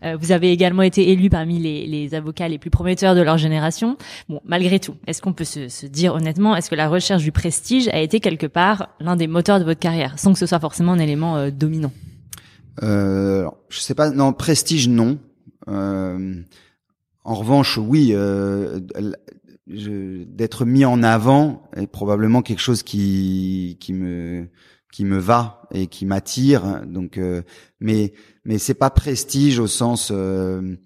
Euh, 0.04 0.16
vous 0.18 0.32
avez 0.32 0.52
également 0.52 0.82
été 0.82 1.10
élu 1.10 1.28
parmi 1.28 1.58
les, 1.58 1.86
les, 1.86 2.14
avocats 2.14 2.48
les 2.48 2.58
plus 2.58 2.70
prometteurs 2.70 3.14
de 3.14 3.20
leur 3.20 3.36
génération. 3.36 3.96
Bon, 4.28 4.40
malgré 4.44 4.78
tout, 4.78 4.94
est-ce 5.06 5.20
qu'on 5.20 5.32
peut 5.32 5.44
se, 5.44 5.68
se 5.68 5.86
dire 5.86 6.14
honnêtement, 6.14 6.56
est-ce 6.56 6.70
que 6.70 6.74
la 6.74 6.88
recherche 6.88 7.22
du 7.22 7.32
prestige 7.32 7.88
a 7.88 7.98
été 7.98 8.20
quelque 8.20 8.46
part 8.46 8.88
l'un 9.00 9.16
des 9.16 9.26
moteurs 9.26 9.58
de 9.58 9.64
votre 9.64 9.80
carrière, 9.80 10.18
sans 10.18 10.32
que 10.32 10.38
ce 10.38 10.46
soit 10.46 10.60
forcément 10.60 10.92
un 10.92 10.98
élément 10.98 11.36
euh, 11.36 11.50
dominant? 11.50 11.92
Euh, 12.82 13.48
Je 13.68 13.80
sais 13.80 13.94
pas, 13.94 14.10
non, 14.10 14.32
prestige 14.32 14.88
non. 14.88 15.18
Euh, 15.68 16.42
en 17.24 17.34
revanche, 17.34 17.78
oui, 17.78 18.10
euh, 18.12 18.80
d'être 19.66 20.66
mis 20.66 20.84
en 20.84 21.02
avant 21.02 21.62
est 21.74 21.86
probablement 21.86 22.42
quelque 22.42 22.60
chose 22.60 22.82
qui 22.82 23.78
qui 23.80 23.94
me 23.94 24.48
qui 24.92 25.04
me 25.04 25.18
va 25.18 25.62
et 25.72 25.86
qui 25.86 26.04
m'attire. 26.04 26.82
Donc, 26.86 27.16
euh, 27.16 27.42
mais 27.80 28.12
mais 28.44 28.58
c'est 28.58 28.74
pas 28.74 28.90
prestige 28.90 29.58
au 29.58 29.66
sens 29.66 30.12
euh, 30.12 30.76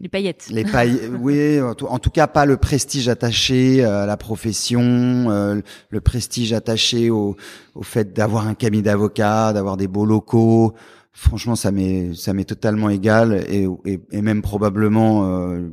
les 0.00 0.08
paillettes. 0.08 0.46
Les 0.50 0.64
paillettes, 0.64 1.10
oui, 1.20 1.60
en 1.60 1.74
tout, 1.74 2.10
cas 2.10 2.28
pas 2.28 2.46
le 2.46 2.56
prestige 2.56 3.08
attaché 3.08 3.84
à 3.84 4.06
la 4.06 4.16
profession, 4.16 5.62
le 5.90 6.00
prestige 6.00 6.52
attaché 6.52 7.10
au, 7.10 7.36
au 7.74 7.82
fait 7.82 8.12
d'avoir 8.14 8.46
un 8.46 8.54
cabinet 8.54 8.84
d'avocat, 8.84 9.52
d'avoir 9.52 9.76
des 9.76 9.88
beaux 9.88 10.06
locaux 10.06 10.74
franchement 11.12 11.56
ça 11.56 11.70
m'est 11.70 12.14
ça 12.14 12.32
m'est 12.32 12.44
totalement 12.44 12.88
égal 12.88 13.44
et, 13.48 13.66
et, 13.84 14.00
et 14.10 14.22
même 14.22 14.42
probablement 14.42 15.26
euh, 15.26 15.68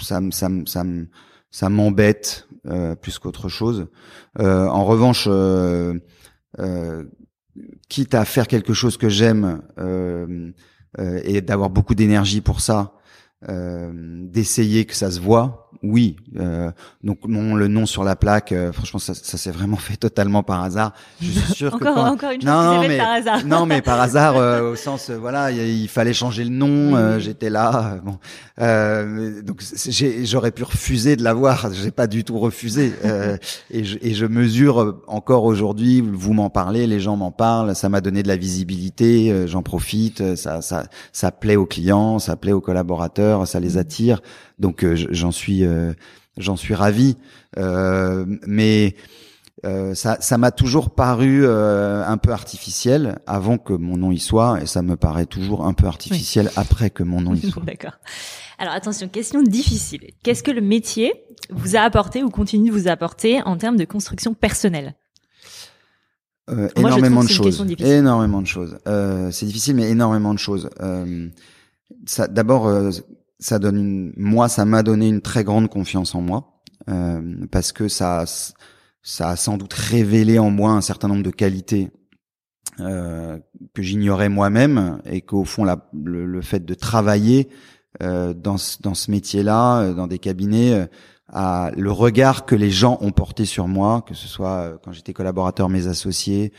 ça 0.00 0.20
ça 0.30 0.48
ça 0.66 0.84
ça 1.50 1.68
m'embête 1.68 2.48
euh, 2.66 2.94
plus 2.94 3.18
qu'autre 3.18 3.48
chose. 3.48 3.88
Euh, 4.38 4.66
en 4.66 4.84
revanche 4.84 5.28
quitte 7.88 8.14
à 8.14 8.24
faire 8.24 8.46
quelque 8.46 8.72
chose 8.72 8.96
que 8.96 9.08
j'aime 9.08 9.62
et 10.98 11.40
d'avoir 11.40 11.70
beaucoup 11.70 11.94
d'énergie 11.94 12.40
pour 12.40 12.60
ça 12.60 12.94
d'essayer 13.48 14.84
que 14.84 14.94
ça 14.94 15.10
se 15.10 15.20
voit 15.20 15.61
oui. 15.82 16.16
Euh, 16.38 16.70
donc 17.02 17.18
mon 17.26 17.54
le 17.54 17.68
nom 17.68 17.86
sur 17.86 18.04
la 18.04 18.16
plaque, 18.16 18.52
euh, 18.52 18.72
franchement, 18.72 19.00
ça, 19.00 19.14
ça 19.14 19.36
s'est 19.36 19.50
vraiment 19.50 19.76
fait 19.78 19.96
totalement 19.96 20.42
par 20.42 20.62
hasard. 20.62 20.92
Je 21.20 21.26
suis 21.26 21.54
sûr 21.54 21.78
que 21.78 21.84
quand... 21.84 21.96
encore 21.96 22.30
une 22.30 22.44
non, 22.44 22.74
non 22.74 22.80
mais 22.80 22.98
par 22.98 23.10
hasard. 23.10 23.46
non, 23.46 23.66
mais 23.66 23.82
par 23.82 24.00
hasard 24.00 24.36
euh, 24.38 24.72
au 24.72 24.76
sens 24.76 25.10
euh, 25.10 25.18
voilà, 25.18 25.50
il, 25.50 25.88
fallait 25.88 26.12
changer 26.12 26.44
le 26.44 26.50
nom. 26.50 27.18
J'étais 27.18 27.50
là. 27.50 28.00
bon, 28.04 28.18
donc 29.42 29.62
j'aurais 30.24 30.52
pu 30.52 30.62
refuser 30.62 31.16
de 31.16 31.22
l'avoir. 31.22 31.72
J'ai 31.82 31.90
pas 31.90 32.06
du 32.06 32.24
tout 32.24 32.38
refusé. 32.38 32.92
et, 33.70 33.84
je, 33.84 33.98
et 34.00 34.14
je 34.14 34.26
mesure 34.26 34.96
encore 35.06 35.44
aujourd'hui. 35.44 36.00
Vous 36.00 36.32
m'en 36.32 36.50
parlez, 36.50 36.86
les 36.86 37.00
gens 37.00 37.16
m'en 37.16 37.30
parlent. 37.30 37.74
Ça 37.74 37.88
m'a 37.88 38.00
donné 38.00 38.22
de 38.22 38.28
la 38.28 38.36
visibilité. 38.36 39.46
J'en 39.46 39.62
profite. 39.62 40.36
Ça, 40.36 40.62
ça, 40.62 40.84
ça 41.12 41.30
plaît 41.30 41.56
aux 41.56 41.66
clients, 41.66 42.18
ça 42.18 42.36
plaît 42.36 42.52
aux 42.52 42.60
collaborateurs, 42.60 43.46
ça 43.46 43.60
les 43.60 43.76
attire. 43.76 44.20
Donc 44.62 44.86
j'en 44.94 45.32
suis 45.32 45.64
euh, 45.64 45.92
j'en 46.36 46.56
suis 46.56 46.74
ravi. 46.74 47.16
Euh, 47.58 48.24
mais 48.46 48.94
euh, 49.64 49.94
ça, 49.94 50.18
ça 50.20 50.38
m'a 50.38 50.50
toujours 50.50 50.94
paru 50.94 51.44
euh, 51.44 52.04
un 52.04 52.16
peu 52.16 52.30
artificiel 52.30 53.20
avant 53.26 53.58
que 53.58 53.72
mon 53.72 53.96
nom 53.96 54.10
y 54.10 54.18
soit, 54.18 54.60
et 54.62 54.66
ça 54.66 54.82
me 54.82 54.96
paraît 54.96 55.26
toujours 55.26 55.66
un 55.66 55.72
peu 55.72 55.86
artificiel 55.86 56.50
après 56.56 56.90
que 56.90 57.02
mon 57.02 57.20
nom 57.20 57.34
y 57.34 57.42
soit. 57.50 57.62
D'accord. 57.64 57.98
Alors 58.58 58.74
attention, 58.74 59.08
question 59.08 59.42
difficile. 59.42 60.10
Qu'est-ce 60.22 60.42
que 60.42 60.50
le 60.50 60.60
métier 60.60 61.12
vous 61.50 61.76
a 61.76 61.80
apporté 61.80 62.22
ou 62.22 62.30
continue 62.30 62.70
de 62.70 62.74
vous 62.74 62.88
apporter 62.88 63.42
en 63.42 63.56
termes 63.56 63.76
de 63.76 63.84
construction 63.84 64.34
personnelle? 64.34 64.94
Euh, 66.50 66.68
énormément, 66.74 67.22
de 67.22 67.28
choses, 67.28 67.64
énormément 67.78 68.42
de 68.42 68.46
choses. 68.46 68.78
c'est 69.30 69.46
difficile, 69.46 69.76
mais 69.76 69.88
énormément 69.88 70.34
de 70.34 70.40
choses. 70.40 70.68
ça, 72.06 72.26
d'abord, 72.26 72.68
ça 73.42 73.58
donne 73.58 73.76
une, 73.76 74.12
moi, 74.16 74.48
ça 74.48 74.64
m'a 74.64 74.82
donné 74.82 75.08
une 75.08 75.20
très 75.20 75.44
grande 75.44 75.68
confiance 75.68 76.14
en 76.14 76.22
moi 76.22 76.48
parce 77.52 77.70
que 77.70 77.86
ça 77.86 78.24
ça 79.02 79.30
a 79.30 79.36
sans 79.36 79.56
doute 79.56 79.72
révélé 79.72 80.38
en 80.38 80.50
moi 80.50 80.70
un 80.70 80.80
certain 80.80 81.08
nombre 81.08 81.22
de 81.22 81.30
qualités 81.30 81.90
euh, 82.80 83.38
que 83.74 83.82
j'ignorais 83.82 84.28
moi-même 84.28 85.02
et 85.04 85.20
qu'au 85.20 85.44
fond 85.44 85.66
le, 85.92 86.40
fait 86.40 86.64
de 86.64 86.74
travailler 86.74 87.48
euh, 88.02 88.32
dans, 88.32 88.56
dans 88.80 88.94
ce 88.94 89.10
métier-là, 89.10 89.80
euh, 89.80 89.94
dans 89.94 90.06
des 90.06 90.18
cabinets, 90.18 90.72
euh, 90.72 90.86
à 91.28 91.70
le 91.76 91.90
regard 91.90 92.46
que 92.46 92.54
les 92.54 92.70
gens 92.70 92.98
ont 93.00 93.10
porté 93.10 93.44
sur 93.44 93.66
moi, 93.66 94.02
que 94.06 94.14
ce 94.14 94.28
soit 94.28 94.48
euh, 94.48 94.76
quand 94.82 94.92
j'étais 94.92 95.12
collaborateur, 95.12 95.68
mes 95.68 95.86
associés, 95.86 96.52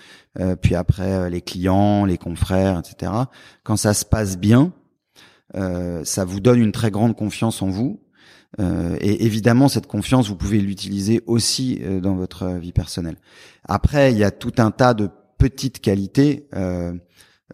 puis 0.62 0.74
après 0.74 1.30
les 1.30 1.42
clients, 1.42 2.06
les 2.06 2.18
confrères, 2.18 2.80
etc. 2.80 3.12
Quand 3.64 3.78
ça 3.78 3.94
se 3.94 4.04
passe 4.04 4.36
bien, 4.36 4.74
ça 5.54 6.26
vous 6.26 6.40
donne 6.40 6.60
une 6.60 6.72
très 6.72 6.92
grande 6.92 7.16
confiance 7.16 7.62
en 7.62 7.70
vous 7.70 8.00
euh, 8.60 8.96
et 9.02 9.26
évidemment, 9.26 9.68
cette 9.68 9.88
confiance, 9.88 10.28
vous 10.28 10.36
pouvez 10.36 10.60
l'utiliser 10.60 11.22
aussi 11.26 11.80
euh, 11.82 12.00
dans 12.00 12.16
votre 12.16 12.48
vie 12.48 12.72
personnelle. 12.72 13.18
Après, 13.68 14.12
il 14.12 14.18
y 14.18 14.24
a 14.24 14.32
tout 14.32 14.54
un 14.58 14.72
tas 14.72 14.94
de 14.94 15.10
petites 15.38 15.80
qualités 15.80 16.48
euh, 16.56 16.94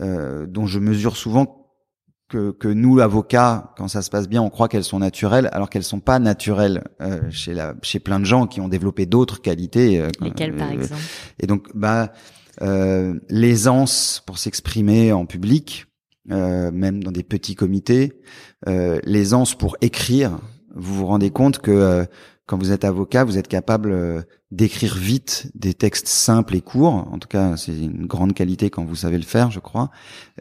euh 0.02 0.46
dont 0.46 0.66
je 0.66 0.80
mesure 0.80 1.18
souvent 1.18 1.56
que, 2.28 2.52
que 2.52 2.68
nous, 2.68 3.00
avocats, 3.00 3.74
quand 3.78 3.88
ça 3.88 4.02
se 4.02 4.10
passe 4.10 4.28
bien, 4.28 4.42
on 4.42 4.50
croit 4.50 4.68
qu'elles 4.68 4.84
sont 4.84 5.00
naturelles, 5.00 5.50
alors 5.52 5.70
qu'elles 5.70 5.84
sont 5.84 6.00
pas 6.00 6.20
naturelles 6.20 6.84
chez, 7.32 7.56
la, 7.56 7.74
chez 7.82 8.00
plein 8.00 8.20
de 8.20 8.26
gens 8.26 8.46
qui 8.46 8.62
ont 8.62 8.68
développé 8.68 9.08
d'autres 9.08 9.42
qualités. 9.42 10.08
Lesquelles, 10.22 10.56
par 10.56 10.70
exemple? 10.70 11.02
Et 11.40 11.48
donc, 11.48 11.70
bah, 11.74 12.14
l'aisance 12.62 14.22
pour 14.28 14.38
s'exprimer 14.38 15.12
en 15.12 15.26
public, 15.26 15.88
même 16.30 17.04
dans 17.04 17.12
des 17.12 17.24
petits 17.24 17.56
comités, 17.56 18.14
l'aisance 18.68 19.56
pour 19.56 19.78
écrire 19.82 20.40
vous 20.76 20.96
vous 20.96 21.06
rendez 21.06 21.32
compte 21.32 21.60
que 21.60 21.72
euh, 21.72 22.06
quand 22.46 22.58
vous 22.58 22.72
êtes 22.72 22.84
avocat, 22.84 23.24
vous 23.24 23.38
êtes 23.38 23.48
capable 23.48 23.92
euh, 23.92 24.22
d'écrire 24.52 24.96
vite 24.96 25.52
des 25.56 25.74
textes 25.74 26.08
simples 26.08 26.56
et 26.56 26.62
courts. 26.62 27.08
En 27.12 27.20
tout 27.20 27.28
cas, 27.28 27.58
c'est 27.58 27.78
une 27.78 28.06
grande 28.06 28.34
qualité 28.34 28.70
quand 28.70 28.86
vous 28.86 28.96
savez 28.96 29.18
le 29.18 29.24
faire, 29.24 29.52
je 29.52 29.60
crois. 29.60 29.92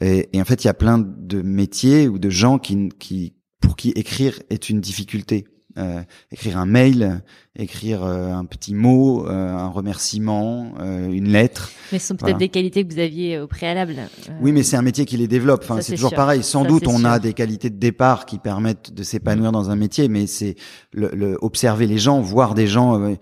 Et, 0.00 0.28
et 0.32 0.40
en 0.40 0.44
fait, 0.44 0.64
il 0.64 0.66
y 0.66 0.70
a 0.70 0.74
plein 0.74 0.98
de 0.98 1.42
métiers 1.42 2.08
ou 2.08 2.18
de 2.18 2.30
gens 2.30 2.58
qui, 2.58 2.88
qui 2.98 3.34
pour 3.60 3.76
qui 3.76 3.90
écrire 3.90 4.38
est 4.50 4.70
une 4.70 4.80
difficulté. 4.80 5.46
Euh, 5.78 6.02
écrire 6.32 6.58
un 6.58 6.66
mail, 6.66 7.22
écrire 7.54 8.02
euh, 8.02 8.32
un 8.32 8.44
petit 8.44 8.74
mot, 8.74 9.26
euh, 9.26 9.54
un 9.54 9.68
remerciement, 9.68 10.72
une 10.80 11.28
lettre. 11.28 11.70
Mais 11.92 12.00
ce 12.00 12.08
sont 12.08 12.16
peut-être 12.16 12.38
des 12.38 12.48
qualités 12.48 12.84
que 12.84 12.92
vous 12.92 12.98
aviez 12.98 13.38
au 13.38 13.46
préalable. 13.46 13.96
Oui, 14.40 14.50
mais 14.52 14.64
c'est 14.64 14.76
un 14.76 14.82
métier 14.82 15.04
qui 15.04 15.16
les 15.16 15.28
développe. 15.28 15.60
Enfin, 15.62 15.80
c'est 15.80 15.94
toujours 15.94 16.14
pareil. 16.14 16.42
Sans 16.42 16.64
doute, 16.64 16.88
on 16.88 17.04
a 17.04 17.18
des 17.18 17.32
qualités 17.32 17.70
de 17.70 17.78
départ 17.78 18.26
qui 18.26 18.38
permettent 18.38 18.92
de 18.92 19.02
s'épanouir 19.02 19.52
dans 19.52 19.70
un 19.70 19.76
métier, 19.76 20.08
mais 20.08 20.26
c'est 20.26 20.56
le, 20.92 21.10
le, 21.14 21.38
observer 21.42 21.86
les 21.86 21.98
gens, 21.98 22.20
voir 22.20 22.54
des 22.54 22.66
gens, 22.66 23.16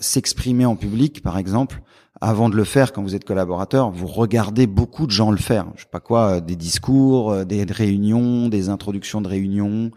s'exprimer 0.00 0.66
en 0.66 0.76
public, 0.76 1.22
par 1.22 1.38
exemple 1.38 1.80
avant 2.22 2.50
de 2.50 2.56
le 2.56 2.64
faire, 2.64 2.92
quand 2.92 3.02
vous 3.02 3.14
êtes 3.14 3.24
collaborateur, 3.24 3.90
vous 3.90 4.06
regardez 4.06 4.66
beaucoup 4.66 5.06
de 5.06 5.10
gens 5.10 5.30
le 5.30 5.38
faire. 5.38 5.68
Je 5.76 5.82
sais 5.82 5.88
pas 5.90 6.00
quoi, 6.00 6.42
des 6.42 6.54
discours, 6.54 7.46
des 7.46 7.64
réunions, 7.64 8.48
des 8.48 8.68
introductions 8.68 9.22
de 9.22 9.28
réunions, 9.28 9.90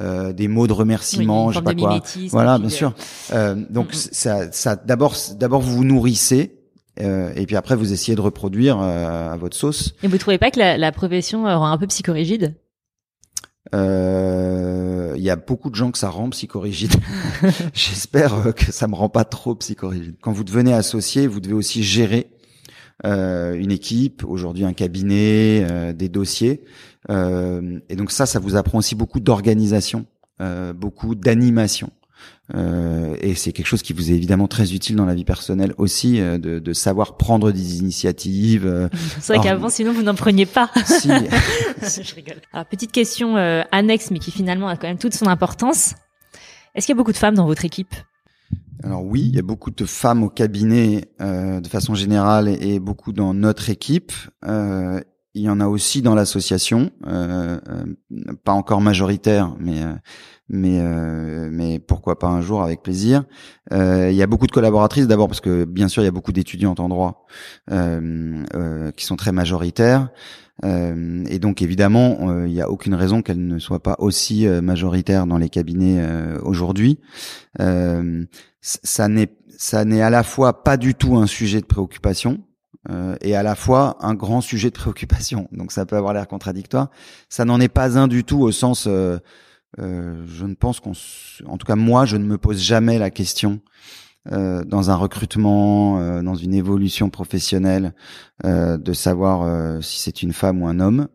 euh, 0.00 0.32
des 0.32 0.46
mots 0.46 0.66
de 0.66 0.72
remerciement, 0.72 1.50
je 1.50 1.58
sais 1.58 1.64
pas 1.64 1.74
quoi. 1.74 2.00
Voilà, 2.30 2.58
bien 2.58 2.68
sûr. 2.68 2.94
Euh, 3.32 3.56
donc 3.68 3.94
ça, 3.94 4.52
ça 4.52 4.76
d'abord, 4.76 5.16
d'abord 5.36 5.60
vous 5.60 5.76
vous 5.76 5.84
nourrissez. 5.84 6.54
Euh, 7.00 7.32
et 7.36 7.46
puis 7.46 7.56
après, 7.56 7.76
vous 7.76 7.92
essayez 7.92 8.16
de 8.16 8.20
reproduire 8.20 8.78
à 8.80 9.36
votre 9.36 9.56
sauce. 9.56 9.94
Et 10.02 10.08
vous 10.08 10.18
trouvez 10.18 10.38
pas 10.38 10.50
que 10.50 10.58
la, 10.58 10.76
la 10.76 10.92
profession 10.92 11.44
rend 11.44 11.70
un 11.70 11.78
peu 11.78 11.86
psychorigide? 11.86 12.54
Il 13.72 15.24
y 15.24 15.30
a 15.30 15.36
beaucoup 15.36 15.68
de 15.70 15.74
gens 15.74 15.90
que 15.90 15.98
ça 15.98 16.10
rend 16.10 16.30
psychorigide. 16.30 16.94
J'espère 17.74 18.54
que 18.54 18.72
ça 18.72 18.86
me 18.88 18.94
rend 18.94 19.08
pas 19.08 19.24
trop 19.24 19.54
psychorigide. 19.56 20.16
Quand 20.20 20.32
vous 20.32 20.44
devenez 20.44 20.72
associé, 20.72 21.26
vous 21.26 21.40
devez 21.40 21.54
aussi 21.54 21.82
gérer 21.82 22.30
euh, 22.30 22.37
une 23.04 23.70
équipe, 23.70 24.24
aujourd'hui 24.24 24.64
un 24.64 24.72
cabinet, 24.72 25.66
euh, 25.70 25.92
des 25.92 26.08
dossiers. 26.08 26.64
Euh, 27.10 27.78
et 27.88 27.96
donc 27.96 28.10
ça, 28.10 28.26
ça 28.26 28.38
vous 28.38 28.56
apprend 28.56 28.78
aussi 28.78 28.94
beaucoup 28.94 29.20
d'organisation, 29.20 30.06
beaucoup 30.74 31.14
d'animation. 31.14 31.90
Euh, 32.54 33.14
et 33.20 33.34
c'est 33.34 33.52
quelque 33.52 33.66
chose 33.66 33.82
qui 33.82 33.92
vous 33.92 34.10
est 34.10 34.14
évidemment 34.14 34.48
très 34.48 34.72
utile 34.72 34.96
dans 34.96 35.04
la 35.04 35.14
vie 35.14 35.24
personnelle 35.24 35.74
aussi, 35.76 36.18
de, 36.18 36.58
de, 36.58 36.72
savoir 36.72 37.16
prendre 37.16 37.52
des 37.52 37.78
initiatives. 37.78 38.88
c'est 39.20 39.34
vrai 39.34 39.44
qu'avant, 39.44 39.68
sinon 39.68 39.92
vous 39.92 40.02
n'en 40.02 40.14
preniez 40.14 40.46
pas. 40.46 40.70
Si. 40.84 41.08
Je 42.02 42.14
rigole. 42.14 42.40
Alors 42.52 42.66
petite 42.66 42.92
question 42.92 43.36
annexe, 43.36 44.10
mais 44.10 44.18
qui 44.18 44.30
finalement 44.30 44.68
a 44.68 44.76
quand 44.76 44.88
même 44.88 44.98
toute 44.98 45.14
son 45.14 45.26
importance. 45.26 45.94
Est-ce 46.74 46.86
qu'il 46.86 46.94
y 46.94 46.96
a 46.96 46.98
beaucoup 46.98 47.12
de 47.12 47.18
femmes 47.18 47.34
dans 47.34 47.46
votre 47.46 47.64
équipe? 47.64 47.94
Alors 48.82 49.04
oui, 49.04 49.22
il 49.26 49.34
y 49.34 49.38
a 49.38 49.42
beaucoup 49.42 49.70
de 49.70 49.84
femmes 49.84 50.22
au 50.22 50.28
cabinet 50.28 51.10
euh, 51.20 51.60
de 51.60 51.68
façon 51.68 51.94
générale 51.94 52.48
et, 52.48 52.78
beaucoup 52.78 53.12
dans 53.12 53.34
notre 53.34 53.70
équipe. 53.70 54.12
Euh, 54.44 55.00
il 55.34 55.42
y 55.42 55.50
en 55.50 55.60
a 55.60 55.66
aussi 55.66 56.02
dans 56.02 56.14
l'association, 56.14 56.90
euh, 57.06 57.58
pas 58.44 58.52
encore 58.52 58.80
majoritaire, 58.80 59.54
mais 59.58 59.82
mais 60.48 60.80
mais 61.50 61.78
pourquoi 61.78 62.18
pas 62.18 62.28
un 62.28 62.40
jour 62.40 62.62
avec 62.62 62.82
plaisir. 62.82 63.24
il 63.70 64.12
y 64.12 64.22
a 64.22 64.26
beaucoup 64.26 64.46
de 64.46 64.52
collaboratrices 64.52 65.06
d'abord 65.06 65.28
parce 65.28 65.40
que 65.40 65.64
bien 65.64 65.88
sûr 65.88 66.02
il 66.02 66.06
y 66.06 66.08
a 66.08 66.12
beaucoup 66.12 66.32
d'étudiantes 66.32 66.80
en 66.80 66.88
droit 66.88 67.26
qui 67.70 69.04
sont 69.04 69.16
très 69.16 69.32
majoritaires. 69.32 70.08
Euh, 70.64 71.22
et 71.28 71.38
donc 71.38 71.62
évidemment, 71.62 72.42
il 72.44 72.52
n'y 72.52 72.60
a 72.60 72.68
aucune 72.68 72.94
raison 72.94 73.22
qu'elle 73.22 73.46
ne 73.46 73.60
soit 73.60 73.80
pas 73.80 73.94
aussi 74.00 74.46
majoritaire 74.46 75.26
dans 75.26 75.38
les 75.38 75.48
cabinets 75.48 76.02
aujourd'hui 76.42 76.98
ça 78.60 79.08
n'est 79.08 79.34
ça 79.56 79.84
n'est 79.84 80.02
à 80.02 80.10
la 80.10 80.22
fois 80.22 80.62
pas 80.62 80.76
du 80.76 80.94
tout 80.94 81.16
un 81.16 81.26
sujet 81.26 81.60
de 81.60 81.66
préoccupation 81.66 82.38
euh, 82.90 83.16
et 83.20 83.34
à 83.34 83.42
la 83.42 83.54
fois 83.56 83.96
un 84.00 84.14
grand 84.14 84.40
sujet 84.40 84.70
de 84.70 84.76
préoccupation. 84.76 85.48
Donc 85.52 85.72
ça 85.72 85.84
peut 85.84 85.96
avoir 85.96 86.12
l'air 86.12 86.28
contradictoire. 86.28 86.90
Ça 87.28 87.44
n'en 87.44 87.60
est 87.60 87.68
pas 87.68 87.98
un 87.98 88.06
du 88.06 88.24
tout 88.24 88.40
au 88.40 88.52
sens. 88.52 88.88
Euh, 89.78 90.24
je 90.26 90.46
ne 90.46 90.54
pense 90.54 90.80
qu'on, 90.80 90.92
en 91.46 91.58
tout 91.58 91.66
cas 91.66 91.76
moi, 91.76 92.06
je 92.06 92.16
ne 92.16 92.24
me 92.24 92.38
pose 92.38 92.60
jamais 92.60 92.98
la 92.98 93.10
question 93.10 93.60
euh, 94.32 94.64
dans 94.64 94.90
un 94.90 94.96
recrutement, 94.96 96.00
euh, 96.00 96.22
dans 96.22 96.34
une 96.34 96.54
évolution 96.54 97.10
professionnelle, 97.10 97.94
de 98.44 98.92
savoir 98.92 99.82
si 99.82 100.00
c'est 100.00 100.22
une 100.22 100.32
femme 100.32 100.62
ou 100.62 100.68
un 100.68 100.78
homme. 100.78 101.08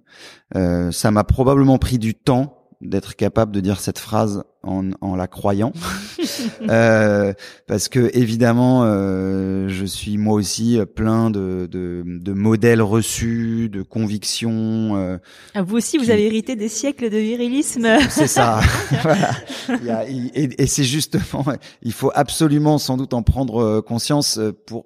ça 0.54 1.12
m'a 1.12 1.24
probablement 1.24 1.78
pris 1.78 1.98
du 1.98 2.16
temps 2.16 2.63
d'être 2.84 3.16
capable 3.16 3.52
de 3.52 3.60
dire 3.60 3.80
cette 3.80 4.00
phrase 4.00 4.44
en, 4.64 4.92
en 5.02 5.16
la 5.16 5.28
croyant, 5.28 5.74
euh, 6.70 7.34
parce 7.68 7.90
que 7.90 8.10
évidemment, 8.14 8.84
euh, 8.84 9.68
je 9.68 9.86
suis 9.86 10.18
moi 10.18 10.36
aussi 10.36 10.80
plein 10.96 11.30
de, 11.30 11.68
de, 11.70 12.04
de 12.06 12.34
modèles 12.34 12.82
reçus, 12.82 13.70
de 13.70 13.82
convictions. 13.82 14.96
Euh, 14.96 15.18
ah, 15.54 15.64
vous 15.64 15.76
aussi, 15.76 15.98
vous 15.98 16.10
avez 16.12 16.26
hérité 16.26 16.56
des 16.56 16.70
siècles 16.70 17.10
de 17.10 17.18
virilisme. 17.18 17.88
C'est 18.10 18.28
ça. 18.28 18.62
voilà. 19.02 19.32
Il 19.70 19.86
y 19.86 19.90
a, 19.90 20.08
et, 20.08 20.50
et 20.58 20.68
c'est 20.68 20.84
justement, 20.86 21.46
il 21.82 21.94
faut 21.94 22.12
absolument 22.14 22.78
sans 22.78 22.98
doute 22.98 23.14
en 23.14 23.24
prendre 23.24 23.62
euh, 23.62 23.82
conscience 23.82 24.40
pour 24.66 24.86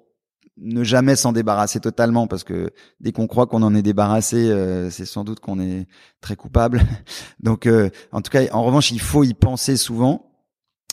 ne 0.60 0.84
jamais 0.84 1.16
s'en 1.16 1.32
débarrasser 1.32 1.80
totalement 1.80 2.26
parce 2.26 2.44
que 2.44 2.70
dès 3.00 3.12
qu'on 3.12 3.26
croit 3.26 3.46
qu'on 3.46 3.62
en 3.62 3.74
est 3.74 3.82
débarrassé, 3.82 4.36
euh, 4.36 4.90
c'est 4.90 5.06
sans 5.06 5.24
doute 5.24 5.40
qu'on 5.40 5.60
est 5.60 5.86
très 6.20 6.36
coupable. 6.36 6.82
Donc, 7.40 7.66
euh, 7.66 7.90
en 8.12 8.20
tout 8.20 8.30
cas, 8.30 8.44
en 8.52 8.64
revanche, 8.64 8.90
il 8.90 9.00
faut 9.00 9.24
y 9.24 9.34
penser 9.34 9.76
souvent. 9.76 10.32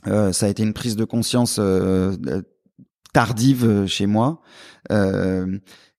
Euh, 0.08 0.32
ça 0.32 0.46
a 0.46 0.50
été 0.50 0.64
une 0.64 0.74
prise 0.74 0.96
de 0.96 1.06
conscience 1.06 1.60
tardive 3.14 3.86
chez 3.88 4.06
moi. 4.06 4.42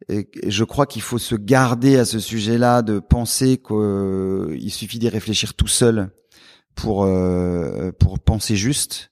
Et 0.09 0.51
je 0.51 0.65
crois 0.65 0.87
qu'il 0.87 1.03
faut 1.03 1.19
se 1.19 1.35
garder 1.35 1.97
à 1.97 2.05
ce 2.05 2.21
sujet-là 2.21 2.83
de 2.83 3.01
penser 3.01 3.59
qu'il 3.59 4.71
suffit 4.71 4.99
d'y 4.99 5.09
réfléchir 5.09 5.55
tout 5.55 5.67
seul 5.67 6.11
pour 6.77 7.09
pour 7.99 8.19
penser 8.21 8.55
juste 8.55 9.11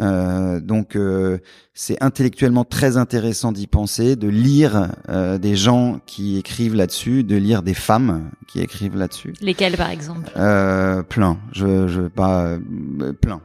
Euh, 0.00 0.58
donc 0.60 0.96
euh, 0.96 1.38
c'est 1.74 2.02
intellectuellement 2.02 2.64
très 2.64 2.96
intéressant 2.96 3.52
d'y 3.52 3.66
penser, 3.66 4.16
de 4.16 4.28
lire 4.28 4.88
euh, 5.10 5.36
des 5.36 5.54
gens 5.54 6.00
qui 6.06 6.38
écrivent 6.38 6.74
là-dessus, 6.74 7.24
de 7.24 7.36
lire 7.36 7.62
des 7.62 7.74
femmes 7.74 8.30
qui 8.48 8.60
écrivent 8.60 8.96
là-dessus. 8.96 9.34
Lesquelles 9.42 9.76
par 9.76 9.90
exemple? 9.90 10.30
Euh, 10.36 11.02
Plein, 11.02 11.38
je 11.52 11.88
je 11.88 12.02
pas 12.02 12.44
euh, 12.44 13.12
plein. 13.12 13.42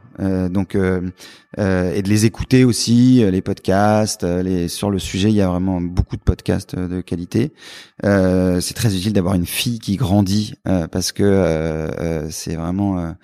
donc 0.48 0.74
et 0.74 2.02
de 2.02 2.08
les 2.08 2.24
écouter 2.24 2.64
aussi, 2.64 3.22
les 3.30 3.42
podcasts, 3.42 4.24
les 4.24 4.68
sur 4.68 4.90
le 4.90 4.98
sujet, 4.98 5.28
il 5.28 5.36
y 5.36 5.42
a 5.42 5.48
vraiment 5.48 5.80
beaucoup 5.80 6.16
de 6.16 6.22
podcasts 6.22 6.76
de 6.76 7.00
qualité. 7.02 7.52
c'est 8.02 8.74
très 8.74 8.96
utile 8.96 9.12
d'avoir 9.12 9.34
une 9.34 9.46
fille 9.46 9.78
qui 9.78 9.96
grandit 9.96 10.54
parce 10.90 11.12
que 11.12 12.26
c'est 12.30 12.56
vraiment 12.56 13.14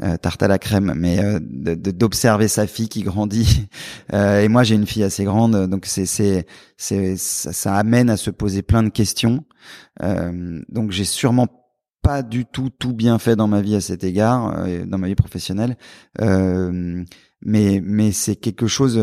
euh, 0.00 0.16
tarte 0.16 0.42
à 0.42 0.48
la 0.48 0.58
crème, 0.58 0.94
mais 0.96 1.22
euh, 1.22 1.38
d'observer 1.38 2.48
sa 2.48 2.66
fille 2.66 2.88
qui 2.88 3.02
grandit. 3.02 3.68
Euh, 4.12 4.40
et 4.40 4.48
moi, 4.48 4.62
j'ai 4.62 4.74
une 4.74 4.86
fille 4.86 5.04
assez 5.04 5.24
grande, 5.24 5.66
donc 5.68 5.86
c'est 5.86 6.04
c'est 6.06 7.16
ça, 7.16 7.52
ça, 7.52 7.74
amène 7.76 8.10
à 8.10 8.18
se 8.18 8.30
poser 8.30 8.60
plein 8.60 8.82
de 8.82 8.90
questions. 8.90 9.44
donc 10.68 10.90
j'ai 10.90 11.04
sûrement 11.04 11.46
pas 12.02 12.22
du 12.22 12.44
tout 12.44 12.68
tout 12.68 12.92
bien 12.92 13.18
fait 13.18 13.36
dans 13.36 13.48
ma 13.48 13.62
vie 13.62 13.74
à 13.74 13.80
cet 13.80 14.04
égard, 14.04 14.66
dans 14.86 14.98
ma 14.98 15.06
vie 15.06 15.14
professionnelle. 15.14 15.76
mais 16.20 17.80
mais 17.82 18.12
c'est 18.12 18.36
quelque 18.36 18.66
chose. 18.66 19.00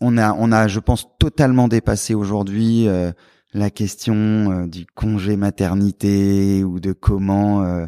on 0.00 0.16
a 0.16 0.32
on 0.32 0.52
a, 0.52 0.68
je 0.68 0.80
pense, 0.80 1.08
totalement 1.18 1.68
dépassé 1.68 2.14
aujourd'hui 2.14 2.88
la 3.54 3.70
question 3.70 4.66
du 4.66 4.86
congé 4.86 5.36
maternité 5.36 6.62
ou 6.64 6.80
de 6.80 6.92
comment 6.92 7.86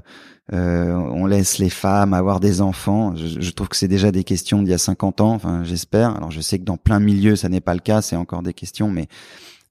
euh, 0.52 0.94
on 0.94 1.26
laisse 1.26 1.58
les 1.58 1.68
femmes 1.68 2.14
avoir 2.14 2.40
des 2.40 2.62
enfants. 2.62 3.14
Je, 3.16 3.40
je 3.40 3.50
trouve 3.50 3.68
que 3.68 3.76
c'est 3.76 3.88
déjà 3.88 4.10
des 4.10 4.24
questions 4.24 4.62
d'il 4.62 4.70
y 4.70 4.74
a 4.74 4.78
50 4.78 5.20
ans, 5.20 5.34
enfin 5.34 5.62
j'espère. 5.64 6.16
Alors 6.16 6.30
je 6.30 6.40
sais 6.40 6.58
que 6.58 6.64
dans 6.64 6.78
plein 6.78 7.00
milieu 7.00 7.36
ça 7.36 7.48
n'est 7.48 7.60
pas 7.60 7.74
le 7.74 7.80
cas, 7.80 8.00
c'est 8.00 8.16
encore 8.16 8.42
des 8.42 8.54
questions, 8.54 8.90
mais 8.90 9.08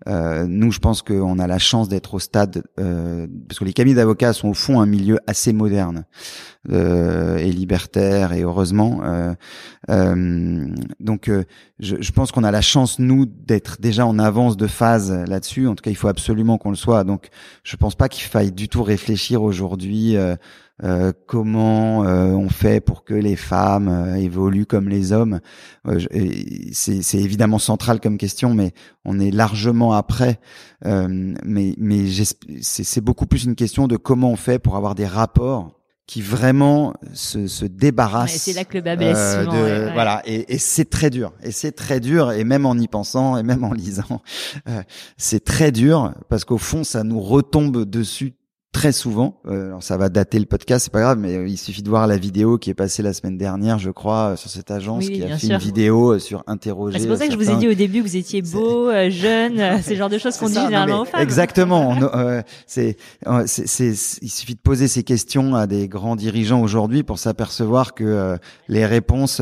euh, 0.08 0.46
nous, 0.48 0.72
je 0.72 0.80
pense 0.80 1.02
qu'on 1.02 1.40
a 1.40 1.48
la 1.48 1.58
chance 1.58 1.90
d'être 1.90 2.14
au 2.14 2.20
stade, 2.20 2.64
euh, 2.80 3.28
parce 3.48 3.60
que 3.60 3.66
les 3.66 3.74
cabinets 3.74 3.96
d'avocats 3.96 4.34
sont 4.34 4.50
au 4.50 4.54
fond 4.54 4.80
un 4.80 4.86
milieu 4.86 5.18
assez 5.26 5.54
moderne 5.54 6.06
euh, 6.72 7.38
et 7.38 7.52
libertaire, 7.52 8.34
et 8.34 8.44
heureusement. 8.44 9.02
Euh, 9.04 9.34
euh, 9.90 10.68
donc, 11.00 11.32
je, 11.80 11.96
je, 12.00 12.12
pense 12.12 12.32
qu'on 12.32 12.44
a 12.44 12.52
la 12.52 12.62
chance 12.62 13.00
nous 13.00 13.26
d'être 13.26 13.82
déjà 13.82 14.06
en 14.06 14.20
avance 14.20 14.56
de 14.56 14.68
phase 14.68 15.12
là-dessus. 15.28 15.68
En 15.68 15.76
tout 15.76 15.82
cas, 15.82 15.92
il 15.92 15.98
faut 15.98 16.10
absolument 16.10 16.58
qu'on 16.58 16.70
le 16.70 16.76
soit. 16.76 17.04
Donc, 17.04 17.30
je 17.64 17.76
pense 17.76 17.96
pas 17.96 18.08
qu'il 18.08 18.24
faille 18.24 18.52
du 18.52 18.70
tout 18.70 18.84
réfléchir 18.84 19.42
aujourd'hui. 19.42 20.16
Euh, 20.84 21.12
comment 21.26 22.04
euh, 22.04 22.34
on 22.34 22.50
fait 22.50 22.82
pour 22.82 23.04
que 23.04 23.16
les 23.16 23.36
femmes 23.36 23.88
euh, 23.88 24.16
évoluent 24.16 24.68
comme 24.68 24.90
les 24.90 25.12
hommes? 25.12 25.40
c'est 26.72 27.18
évidemment 27.18 27.60
central 27.60 28.00
comme 28.00 28.18
question, 28.18 28.54
mais 28.54 28.74
on 29.06 29.20
est 29.20 29.32
largement 29.32 29.94
après. 29.94 30.40
mais 30.84 31.74
mais 31.78 32.06
c'est 32.62 33.02
beaucoup 33.02 33.26
plus 33.26 33.46
une 33.46 33.56
question 33.56 33.88
de 33.88 33.98
comment 33.98 34.32
on 34.32 34.36
fait 34.36 34.60
pour 34.60 34.76
avoir 34.76 34.96
des 34.96 35.08
rapports 35.08 35.74
qui 36.06 36.22
vraiment 36.22 36.94
se, 37.14 37.48
se 37.48 37.66
débarrassent. 37.66 38.38
c'est 38.38 38.54
là 38.54 38.64
que 38.64 38.78
le 38.78 38.82
bas. 38.82 38.96
Voilà, 39.94 40.22
et, 40.26 40.54
et 40.54 40.58
c'est 40.58 40.90
très 40.90 41.10
dur. 41.10 41.34
Et 41.44 41.52
c'est 41.52 41.74
très 41.74 42.00
dur. 42.00 42.32
Et 42.32 42.46
même 42.46 42.66
en 42.66 42.76
y 42.76 42.88
pensant, 42.88 43.38
et 43.38 43.44
même 43.44 43.64
en 43.64 43.74
lisant, 43.74 44.22
c'est 45.18 45.44
très 45.44 45.72
dur 45.72 46.14
parce 46.30 46.46
qu'au 46.46 46.58
fond, 46.58 46.84
ça 46.84 47.04
nous 47.04 47.20
retombe 47.20 47.84
dessus 47.86 48.36
très 48.78 48.92
souvent. 48.92 49.40
Euh, 49.48 49.70
alors 49.70 49.82
ça 49.82 49.98
va 49.98 50.08
dater 50.08 50.38
le 50.38 50.46
podcast, 50.46 50.84
c'est 50.84 50.94
pas 50.94 51.02
grave, 51.02 51.18
mais 51.18 51.36
euh, 51.36 51.48
il 51.48 51.58
suffit 51.58 51.82
de 51.82 51.90
voir 51.90 52.06
la 52.06 52.18
vidéo 52.18 52.60
qui 52.60 52.70
est 52.70 52.76
passée 52.76 53.02
la 53.02 53.12
semaine 53.12 53.36
dernière, 53.36 53.80
je 53.80 53.90
crois, 53.90 54.34
euh, 54.34 54.36
sur 54.36 54.52
cette 54.52 54.70
agence 54.70 55.10
qui 55.10 55.24
a 55.24 55.36
fait 55.36 55.48
une 55.48 55.58
vidéo 55.58 56.20
sur 56.20 56.44
interroger. 56.46 56.94
Bah, 56.94 57.00
c'est 57.02 57.08
pour 57.08 57.18
ça 57.18 57.26
que 57.26 57.34
je 57.34 57.38
vous 57.38 57.50
ai 57.50 57.56
dit 57.56 57.68
au 57.68 57.74
début 57.74 58.04
que 58.04 58.08
vous 58.08 58.16
étiez 58.16 58.44
beau, 58.44 58.92
jeune, 59.10 59.82
c'est 59.82 59.92
le 59.92 59.96
genre 59.96 60.10
de 60.10 60.20
choses 60.20 60.38
qu'on 60.38 60.48
dit 60.48 60.62
généralement 60.62 61.02
aux 61.02 61.06
femmes. 61.06 61.22
Exactement. 61.22 61.98
c'est, 62.68 62.98
c'est, 63.48 63.94
il 64.22 64.30
suffit 64.30 64.54
de 64.54 64.60
poser 64.60 64.88
ces 64.88 65.02
questions 65.02 65.56
à 65.56 65.66
des 65.66 65.88
grands 65.88 66.16
dirigeants 66.16 66.62
aujourd'hui 66.62 67.02
pour 67.02 67.18
s'apercevoir 67.18 67.96
que 67.96 68.38
les 68.68 68.86
réponses 68.86 69.42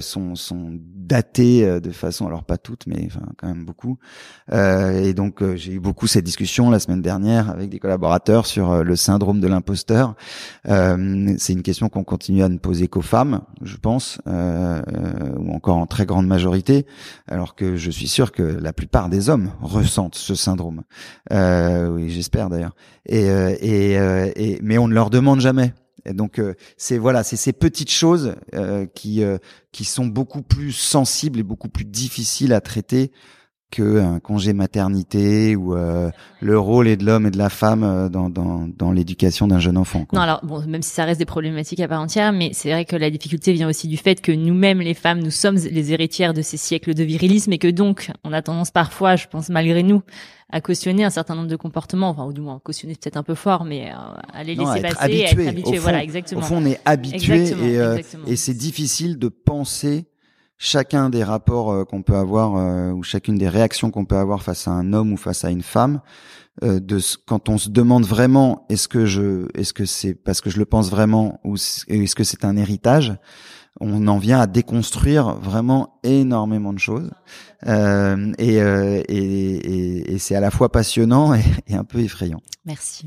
sont, 0.00 0.36
sont 0.36 0.78
datées 1.06 1.80
de 1.80 1.90
façon, 1.90 2.26
alors 2.26 2.44
pas 2.44 2.58
toutes, 2.58 2.86
mais 2.86 3.04
enfin 3.06 3.26
quand 3.36 3.48
même 3.48 3.64
beaucoup. 3.64 3.98
et 4.52 5.14
donc 5.14 5.42
j'ai 5.54 5.72
eu 5.72 5.80
beaucoup 5.80 6.06
cette 6.06 6.24
discussion 6.24 6.70
la 6.70 6.78
semaine 6.78 7.02
dernière 7.02 7.50
avec 7.50 7.70
des 7.70 7.78
collaborateurs 7.78 8.46
sur 8.46 8.70
euh, 8.70 8.82
le 8.82 8.96
syndrome 8.96 9.40
de 9.40 9.48
l'imposteur. 9.48 10.14
Euh, 10.68 11.34
c'est 11.38 11.52
une 11.52 11.62
question 11.62 11.88
qu'on 11.88 12.04
continue 12.04 12.42
à 12.42 12.48
ne 12.48 12.58
poser 12.58 12.88
qu'aux 12.88 13.02
femmes, 13.02 13.42
je 13.62 13.76
pense, 13.76 14.20
euh, 14.26 14.82
ou 15.38 15.52
encore 15.52 15.76
en 15.76 15.86
très 15.86 16.06
grande 16.06 16.26
majorité, 16.26 16.86
alors 17.28 17.54
que 17.54 17.76
je 17.76 17.90
suis 17.90 18.08
sûr 18.08 18.32
que 18.32 18.42
la 18.42 18.72
plupart 18.72 19.08
des 19.08 19.28
hommes 19.28 19.50
ressentent 19.60 20.14
ce 20.14 20.34
syndrome. 20.34 20.82
oui, 21.30 22.10
j'espère 22.10 22.50
d'ailleurs. 22.50 22.74
Et, 23.06 23.26
et, 23.26 23.92
et, 24.36 24.58
mais 24.62 24.78
on 24.78 24.88
ne 24.88 24.94
leur 24.94 25.10
demande 25.10 25.40
jamais. 25.40 25.72
Et 26.06 26.14
donc 26.14 26.40
c'est 26.76 26.98
voilà, 26.98 27.24
c'est 27.24 27.36
ces 27.36 27.52
petites 27.52 27.90
choses 27.90 28.36
qui 28.94 29.22
qui 29.72 29.84
sont 29.84 30.06
beaucoup 30.06 30.42
plus 30.42 30.72
sensibles 30.72 31.40
et 31.40 31.42
beaucoup 31.42 31.68
plus 31.68 31.84
difficiles 31.84 32.52
à 32.52 32.60
traiter 32.60 33.10
que 33.70 33.98
un 33.98 34.20
congé 34.20 34.52
maternité 34.52 35.56
ou 35.56 35.74
euh, 35.74 36.10
le 36.40 36.58
rôle 36.58 36.86
est 36.86 36.96
de 36.96 37.04
l'homme 37.04 37.26
et 37.26 37.30
de 37.30 37.38
la 37.38 37.48
femme 37.48 37.82
euh, 37.82 38.08
dans, 38.08 38.30
dans, 38.30 38.68
dans 38.68 38.92
l'éducation 38.92 39.48
d'un 39.48 39.58
jeune 39.58 39.76
enfant. 39.76 40.06
Non, 40.12 40.20
alors 40.20 40.40
bon, 40.44 40.64
même 40.66 40.82
si 40.82 40.90
ça 40.90 41.04
reste 41.04 41.18
des 41.18 41.26
problématiques 41.26 41.80
à 41.80 41.88
part 41.88 42.00
entière, 42.00 42.32
mais 42.32 42.50
c'est 42.52 42.70
vrai 42.70 42.84
que 42.84 42.94
la 42.96 43.10
difficulté 43.10 43.52
vient 43.52 43.68
aussi 43.68 43.88
du 43.88 43.96
fait 43.96 44.20
que 44.20 44.30
nous-mêmes, 44.30 44.80
les 44.80 44.94
femmes, 44.94 45.20
nous 45.20 45.32
sommes 45.32 45.56
les 45.56 45.92
héritières 45.92 46.32
de 46.32 46.42
ces 46.42 46.56
siècles 46.56 46.94
de 46.94 47.02
virilisme 47.02 47.52
et 47.52 47.58
que 47.58 47.68
donc 47.68 48.10
on 48.24 48.32
a 48.32 48.40
tendance 48.40 48.70
parfois, 48.70 49.16
je 49.16 49.26
pense 49.26 49.48
malgré 49.48 49.82
nous, 49.82 50.02
à 50.50 50.60
cautionner 50.60 51.04
un 51.04 51.10
certain 51.10 51.34
nombre 51.34 51.48
de 51.48 51.56
comportements, 51.56 52.10
enfin 52.10 52.24
ou 52.24 52.32
du 52.32 52.40
moins 52.40 52.60
cautionner 52.62 52.94
peut-être 52.94 53.16
un 53.16 53.24
peu 53.24 53.34
fort, 53.34 53.64
mais 53.64 53.90
euh, 53.90 53.94
à 54.32 54.44
les 54.44 54.54
laisser 54.54 54.80
passer, 54.80 54.96
habitué. 54.96 55.42
être 55.42 55.48
habitué. 55.48 55.78
voilà, 55.78 56.04
exactement. 56.04 56.40
Au 56.40 56.44
fond, 56.44 56.58
on 56.58 56.66
est 56.66 56.80
habitué 56.84 57.48
et, 57.48 57.80
et 58.28 58.36
c'est 58.36 58.54
difficile 58.54 59.18
de 59.18 59.28
penser 59.28 60.06
chacun 60.58 61.10
des 61.10 61.24
rapports 61.24 61.70
euh, 61.70 61.84
qu'on 61.84 62.02
peut 62.02 62.16
avoir 62.16 62.56
euh, 62.56 62.90
ou 62.92 63.02
chacune 63.02 63.36
des 63.36 63.48
réactions 63.48 63.90
qu'on 63.90 64.04
peut 64.04 64.16
avoir 64.16 64.42
face 64.42 64.68
à 64.68 64.70
un 64.70 64.92
homme 64.92 65.12
ou 65.12 65.16
face 65.16 65.44
à 65.44 65.50
une 65.50 65.62
femme 65.62 66.00
euh, 66.62 66.80
de 66.80 66.98
quand 67.26 67.48
on 67.48 67.58
se 67.58 67.68
demande 67.68 68.06
vraiment 68.06 68.64
est-ce 68.68 68.88
que 68.88 69.04
je 69.04 69.46
est-ce 69.54 69.74
que 69.74 69.84
c'est 69.84 70.14
parce 70.14 70.40
que 70.40 70.50
je 70.50 70.58
le 70.58 70.64
pense 70.64 70.90
vraiment 70.90 71.40
ou 71.44 71.56
est-ce 71.56 72.14
que 72.14 72.24
c'est 72.24 72.44
un 72.44 72.56
héritage 72.56 73.14
on 73.78 74.06
en 74.08 74.16
vient 74.16 74.40
à 74.40 74.46
déconstruire 74.46 75.34
vraiment 75.34 75.98
énormément 76.02 76.72
de 76.72 76.78
choses 76.78 77.10
euh, 77.66 78.32
et, 78.38 78.54
et, 78.54 79.10
et, 79.10 80.14
et 80.14 80.18
c'est 80.18 80.34
à 80.34 80.40
la 80.40 80.50
fois 80.50 80.72
passionnant 80.72 81.34
et 81.66 81.74
un 81.74 81.84
peu 81.84 81.98
effrayant. 81.98 82.40
Merci. 82.64 83.06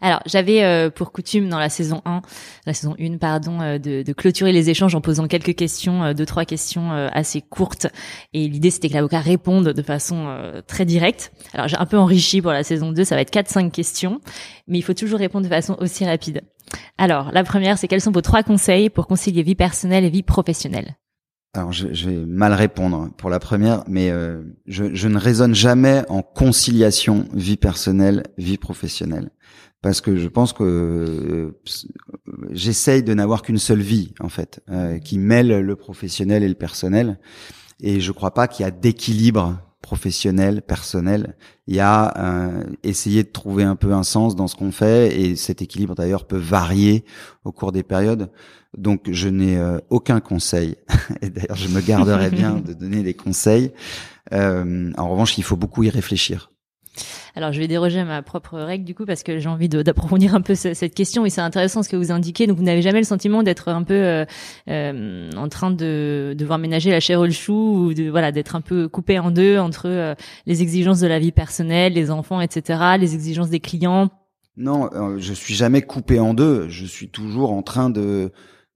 Alors, 0.00 0.20
j'avais 0.26 0.64
euh, 0.64 0.90
pour 0.90 1.12
coutume 1.12 1.48
dans 1.48 1.58
la 1.58 1.68
saison 1.68 2.02
1, 2.04 2.22
la 2.66 2.74
saison 2.74 2.96
1, 2.98 3.18
pardon, 3.18 3.60
euh, 3.60 3.78
de, 3.78 4.12
clôturer 4.12 4.52
les 4.52 4.70
échanges 4.70 4.94
en 4.94 5.00
posant 5.00 5.28
quelques 5.28 5.54
questions, 5.54 6.02
euh, 6.02 6.12
deux, 6.12 6.26
trois 6.26 6.44
questions 6.44 6.90
assez 7.12 7.40
courtes. 7.40 7.86
Et 8.32 8.48
l'idée, 8.48 8.70
c'était 8.70 8.88
que 8.88 8.94
l'avocat 8.94 9.20
réponde 9.20 9.68
de 9.68 9.82
façon 9.82 10.36
très 10.66 10.84
directe. 10.84 11.32
Alors, 11.52 11.68
j'ai 11.68 11.76
un 11.76 11.86
peu 11.86 11.98
enrichi 11.98 12.42
pour 12.42 12.52
la 12.52 12.64
saison 12.64 12.92
2, 12.92 13.04
ça 13.04 13.14
va 13.14 13.20
être 13.20 13.32
4-5 13.32 13.70
questions, 13.70 14.20
mais 14.66 14.78
il 14.78 14.82
faut 14.82 14.94
toujours 14.94 15.18
répondre 15.18 15.44
de 15.44 15.50
façon 15.50 15.76
aussi 15.80 16.04
rapide. 16.04 16.42
Alors, 16.98 17.30
la 17.32 17.44
première, 17.44 17.78
c'est 17.78 17.88
quels 17.88 18.00
sont 18.00 18.12
vos 18.12 18.20
trois 18.20 18.42
conseils 18.42 18.90
pour 18.90 19.06
concilier 19.06 19.42
vie 19.42 19.54
personnelle 19.54 20.04
et 20.04 20.10
vie 20.10 20.22
professionnelle? 20.22 20.96
Alors 21.54 21.72
je, 21.72 21.92
je, 21.92 22.08
vais 22.08 22.26
mal 22.26 22.54
répondre 22.54 23.10
pour 23.18 23.28
la 23.28 23.38
première, 23.38 23.84
mais 23.86 24.10
je, 24.66 24.94
je, 24.94 25.08
ne 25.08 25.18
raisonne 25.18 25.54
jamais 25.54 26.02
en 26.08 26.22
conciliation 26.22 27.26
vie 27.34 27.58
personnelle, 27.58 28.22
vie 28.38 28.56
professionnelle 28.56 29.30
parce 29.82 30.00
que 30.00 30.16
je 30.16 30.28
pense 30.28 30.52
que 30.52 30.62
euh, 30.62 31.60
j'essaye 32.50 33.02
de 33.02 33.12
n'avoir 33.12 33.42
qu'une 33.42 33.58
seule 33.58 33.80
vie 33.80 34.14
en 34.20 34.28
fait, 34.28 34.62
euh, 34.70 34.98
qui 34.98 35.18
mêle 35.18 35.60
le 35.60 35.76
professionnel 35.76 36.42
et 36.44 36.48
le 36.48 36.54
personnel. 36.54 37.18
Et 37.80 38.00
je 38.00 38.12
crois 38.12 38.32
pas 38.32 38.46
qu'il 38.46 38.64
y 38.64 38.66
a 38.66 38.70
d'équilibre 38.70 39.58
professionnel, 39.82 40.62
personnel. 40.62 41.36
Il 41.66 41.74
y 41.74 41.80
a 41.80 42.16
euh, 42.16 42.64
essayer 42.84 43.24
de 43.24 43.30
trouver 43.30 43.64
un 43.64 43.74
peu 43.74 43.92
un 43.92 44.04
sens 44.04 44.36
dans 44.36 44.46
ce 44.46 44.54
qu'on 44.54 44.70
fait, 44.70 45.20
et 45.20 45.34
cet 45.34 45.60
équilibre 45.60 45.96
d'ailleurs 45.96 46.28
peut 46.28 46.38
varier 46.38 47.04
au 47.44 47.50
cours 47.50 47.72
des 47.72 47.82
périodes. 47.82 48.30
Donc 48.76 49.10
je 49.10 49.28
n'ai 49.28 49.58
aucun 49.90 50.20
conseil. 50.20 50.76
et 51.22 51.30
d'ailleurs 51.30 51.56
je 51.56 51.68
me 51.68 51.80
garderai 51.80 52.30
bien 52.30 52.54
de 52.66 52.72
donner 52.72 53.02
des 53.02 53.14
conseils. 53.14 53.72
en 54.30 55.08
revanche, 55.10 55.38
il 55.38 55.44
faut 55.44 55.56
beaucoup 55.56 55.82
y 55.82 55.90
réfléchir. 55.90 56.52
Alors, 57.34 57.52
je 57.52 57.58
vais 57.58 57.68
déroger 57.68 58.00
à 58.00 58.04
ma 58.04 58.22
propre 58.22 58.58
règle 58.58 58.84
du 58.84 58.94
coup 58.94 59.06
parce 59.06 59.22
que 59.22 59.38
j'ai 59.38 59.48
envie 59.48 59.68
d'approfondir 59.68 60.34
un 60.34 60.42
peu 60.42 60.54
cette 60.54 60.94
question 60.94 61.24
et 61.24 61.30
c'est 61.30 61.40
intéressant 61.40 61.82
ce 61.82 61.88
que 61.88 61.96
vous 61.96 62.12
indiquez. 62.12 62.46
Donc, 62.46 62.58
vous 62.58 62.62
n'avez 62.62 62.82
jamais 62.82 62.98
le 62.98 63.06
sentiment 63.06 63.42
d'être 63.42 63.68
un 63.68 63.82
peu 63.82 63.94
euh, 63.94 64.24
euh, 64.68 65.30
en 65.36 65.48
train 65.48 65.70
de 65.70 66.34
devoir 66.36 66.58
ménager 66.58 66.90
la 66.90 67.00
chair 67.00 67.22
le 67.22 67.30
chou 67.30 67.86
ou 67.86 67.94
de 67.94 68.10
voilà 68.10 68.32
d'être 68.32 68.54
un 68.54 68.60
peu 68.60 68.88
coupé 68.88 69.18
en 69.18 69.30
deux 69.30 69.58
entre 69.58 69.86
euh, 69.88 70.14
les 70.46 70.60
exigences 70.62 71.00
de 71.00 71.06
la 71.06 71.18
vie 71.18 71.32
personnelle, 71.32 71.94
les 71.94 72.10
enfants, 72.10 72.40
etc., 72.40 72.80
les 72.98 73.14
exigences 73.14 73.48
des 73.48 73.60
clients? 73.60 74.10
Non, 74.58 74.90
je 75.16 75.32
suis 75.32 75.54
jamais 75.54 75.80
coupé 75.80 76.20
en 76.20 76.34
deux. 76.34 76.68
Je 76.68 76.84
suis 76.84 77.08
toujours 77.08 77.52
en 77.52 77.62
train 77.62 77.88
de 77.88 78.32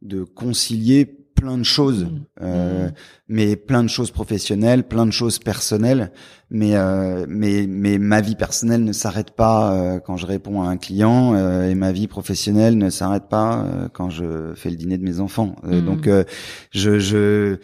de 0.07 0.25
concilier 0.25 1.05
plein 1.35 1.59
de 1.59 1.65
choses, 1.65 2.05
Mm. 2.05 2.09
euh, 2.43 2.89
Mm. 2.89 2.93
mais 3.29 3.57
plein 3.57 3.83
de 3.83 3.89
choses 3.89 4.11
professionnelles, 4.11 4.85
plein 4.89 5.05
de 5.05 5.11
choses 5.11 5.39
personnelles. 5.39 6.11
Mais 6.51 6.77
euh, 6.77 7.27
mais 7.29 7.67
mais 7.69 7.99
ma 7.99 8.21
vie 8.23 8.37
personnelle 8.37 8.85
ne 8.85 8.93
s'arrête 8.93 9.33
pas 9.33 9.73
euh, 9.75 9.99
quand 10.01 10.17
je 10.17 10.25
réponds 10.27 10.63
à 10.63 10.69
un 10.69 10.79
client 10.79 11.35
euh, 11.35 11.69
et 11.69 11.75
ma 11.75 11.93
vie 11.93 12.07
professionnelle 12.07 12.79
ne 12.79 12.89
s'arrête 12.89 13.29
pas 13.29 13.65
euh, 13.65 13.89
quand 13.93 14.09
je 14.09 14.53
fais 14.55 14.71
le 14.71 14.77
dîner 14.77 14.97
de 14.97 15.05
mes 15.05 15.21
enfants. 15.21 15.57
Euh, 15.65 15.83
Mm. 15.83 15.85
Donc 15.85 16.07
euh, 16.07 16.25
je 16.71 16.99
je 16.99 17.59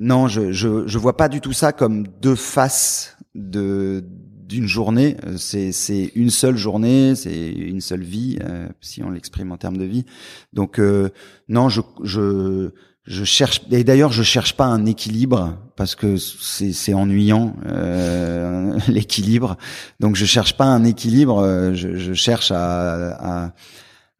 non 0.00 0.26
je 0.28 0.52
je 0.52 0.86
je 0.86 0.98
vois 0.98 1.16
pas 1.16 1.28
du 1.28 1.40
tout 1.42 1.52
ça 1.52 1.72
comme 1.72 2.06
deux 2.22 2.36
faces 2.36 3.16
de 3.34 4.02
d'une 4.48 4.66
journée. 4.66 5.16
Euh, 5.26 5.36
C'est 5.36 6.10
une 6.14 6.30
seule 6.30 6.56
journée, 6.56 7.14
c'est 7.14 7.48
une 7.50 7.80
seule 7.80 8.02
vie 8.02 8.38
euh, 8.42 8.68
si 8.80 9.02
on 9.02 9.10
l'exprime 9.10 9.52
en 9.52 9.56
termes 9.58 9.76
de 9.76 9.84
vie. 9.84 10.04
Donc 10.52 10.80
euh, 10.80 11.10
non 11.48 11.68
je 11.68 11.80
je 12.02 12.70
je 13.04 13.24
cherche 13.24 13.62
et 13.70 13.84
d'ailleurs 13.84 14.12
je 14.12 14.22
cherche 14.22 14.54
pas 14.54 14.66
un 14.66 14.84
équilibre 14.84 15.56
parce 15.76 15.94
que 15.94 16.16
c'est 16.16 16.92
ennuyant 16.94 17.54
euh, 17.66 18.78
l'équilibre 18.88 19.56
donc 20.00 20.14
je 20.16 20.26
cherche 20.26 20.54
pas 20.56 20.66
un 20.66 20.84
équilibre 20.84 21.38
euh, 21.38 21.72
je, 21.74 21.96
je 21.96 22.12
cherche 22.12 22.50
à, 22.50 23.46
à 23.46 23.52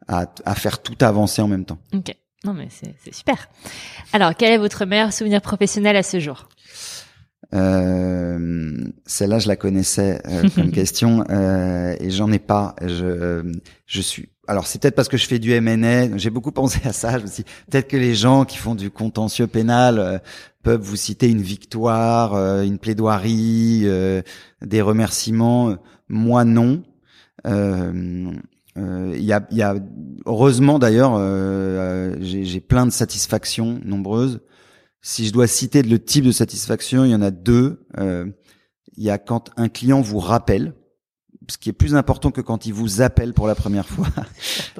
à 0.08 0.26
à 0.46 0.54
faire 0.54 0.80
tout 0.80 0.96
avancer 1.00 1.42
en 1.42 1.48
même 1.48 1.66
temps 1.66 1.78
Ok. 1.92 2.14
Non, 2.44 2.54
mais 2.54 2.68
c'est 2.70 2.94
super. 3.12 3.48
Alors, 4.12 4.32
quel 4.36 4.52
est 4.52 4.58
votre 4.58 4.84
meilleur 4.84 5.12
souvenir 5.12 5.42
professionnel 5.42 5.96
à 5.96 6.04
ce 6.04 6.20
jour? 6.20 6.48
Euh, 7.54 8.76
celle-là 9.06 9.38
je 9.38 9.48
la 9.48 9.56
connaissais 9.56 10.20
euh, 10.26 10.48
comme 10.54 10.70
question 10.72 11.24
euh, 11.30 11.96
et 11.98 12.10
j'en 12.10 12.30
ai 12.30 12.38
pas 12.38 12.76
je 12.82 13.42
je 13.86 14.00
suis 14.00 14.28
alors 14.48 14.66
c'est 14.66 14.80
peut-être 14.80 14.94
parce 14.94 15.08
que 15.08 15.18
je 15.18 15.26
fais 15.26 15.38
du 15.38 15.52
M&A, 15.52 16.16
j'ai 16.16 16.30
beaucoup 16.30 16.52
pensé 16.52 16.80
à 16.84 16.92
ça. 16.92 17.18
Je 17.18 17.24
me 17.24 17.28
suis 17.28 17.44
peut-être 17.70 17.86
que 17.86 17.98
les 17.98 18.14
gens 18.14 18.46
qui 18.46 18.56
font 18.56 18.74
du 18.74 18.90
contentieux 18.90 19.46
pénal 19.46 19.98
euh, 19.98 20.18
peuvent 20.62 20.80
vous 20.80 20.96
citer 20.96 21.28
une 21.28 21.42
victoire, 21.42 22.34
euh, 22.34 22.62
une 22.62 22.78
plaidoirie, 22.78 23.82
euh, 23.84 24.22
des 24.62 24.80
remerciements. 24.80 25.76
Moi 26.08 26.44
non. 26.44 26.82
Euh, 27.46 28.32
euh, 28.78 29.12
Il 29.14 29.24
y, 29.24 29.34
a, 29.34 29.46
y 29.50 29.62
a 29.62 29.76
heureusement 30.24 30.78
d'ailleurs, 30.78 31.18
j'ai 32.20 32.44
j'ai 32.44 32.60
plein 32.60 32.86
de 32.86 32.90
satisfactions 32.90 33.78
nombreuses. 33.84 34.40
Si 35.00 35.26
je 35.26 35.32
dois 35.32 35.46
citer 35.46 35.82
le 35.82 35.98
type 35.98 36.24
de 36.24 36.32
satisfaction, 36.32 37.04
il 37.04 37.10
y 37.10 37.14
en 37.14 37.22
a 37.22 37.30
deux. 37.30 37.86
Euh, 37.98 38.26
Il 38.96 39.04
y 39.04 39.10
a 39.10 39.18
quand 39.18 39.50
un 39.56 39.68
client 39.68 40.00
vous 40.00 40.18
rappelle 40.18 40.74
ce 41.50 41.56
qui 41.56 41.70
est 41.70 41.72
plus 41.72 41.94
important 41.94 42.30
que 42.30 42.40
quand 42.40 42.66
il 42.66 42.74
vous 42.74 43.00
appelle 43.00 43.32
pour 43.32 43.46
la 43.46 43.54
première 43.54 43.88
fois. 43.88 44.08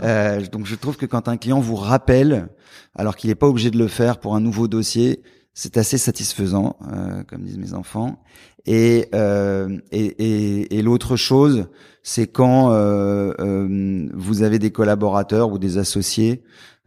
Euh, 0.02 0.46
donc 0.46 0.64
je 0.64 0.76
trouve 0.76 0.96
que 0.96 1.06
quand 1.06 1.26
un 1.26 1.36
client 1.36 1.58
vous 1.58 1.74
rappelle, 1.74 2.50
alors 2.94 3.16
qu'il 3.16 3.30
n'est 3.30 3.34
pas 3.34 3.48
obligé 3.48 3.72
de 3.72 3.78
le 3.78 3.88
faire 3.88 4.20
pour 4.20 4.36
un 4.36 4.40
nouveau 4.40 4.68
dossier, 4.68 5.24
c'est 5.54 5.76
assez 5.76 5.98
satisfaisant, 5.98 6.76
euh, 6.92 7.24
comme 7.24 7.42
disent 7.42 7.58
mes 7.58 7.74
enfants. 7.74 8.22
Et 8.70 9.08
euh, 9.14 9.78
et, 9.90 10.04
et, 10.04 10.76
et 10.78 10.82
l'autre 10.82 11.16
chose, 11.16 11.68
c'est 12.02 12.26
quand 12.26 12.70
euh, 12.70 13.32
euh, 13.40 14.08
vous 14.12 14.42
avez 14.42 14.58
des 14.58 14.70
collaborateurs 14.70 15.50
ou 15.50 15.58
des 15.58 15.78
associés 15.78 16.42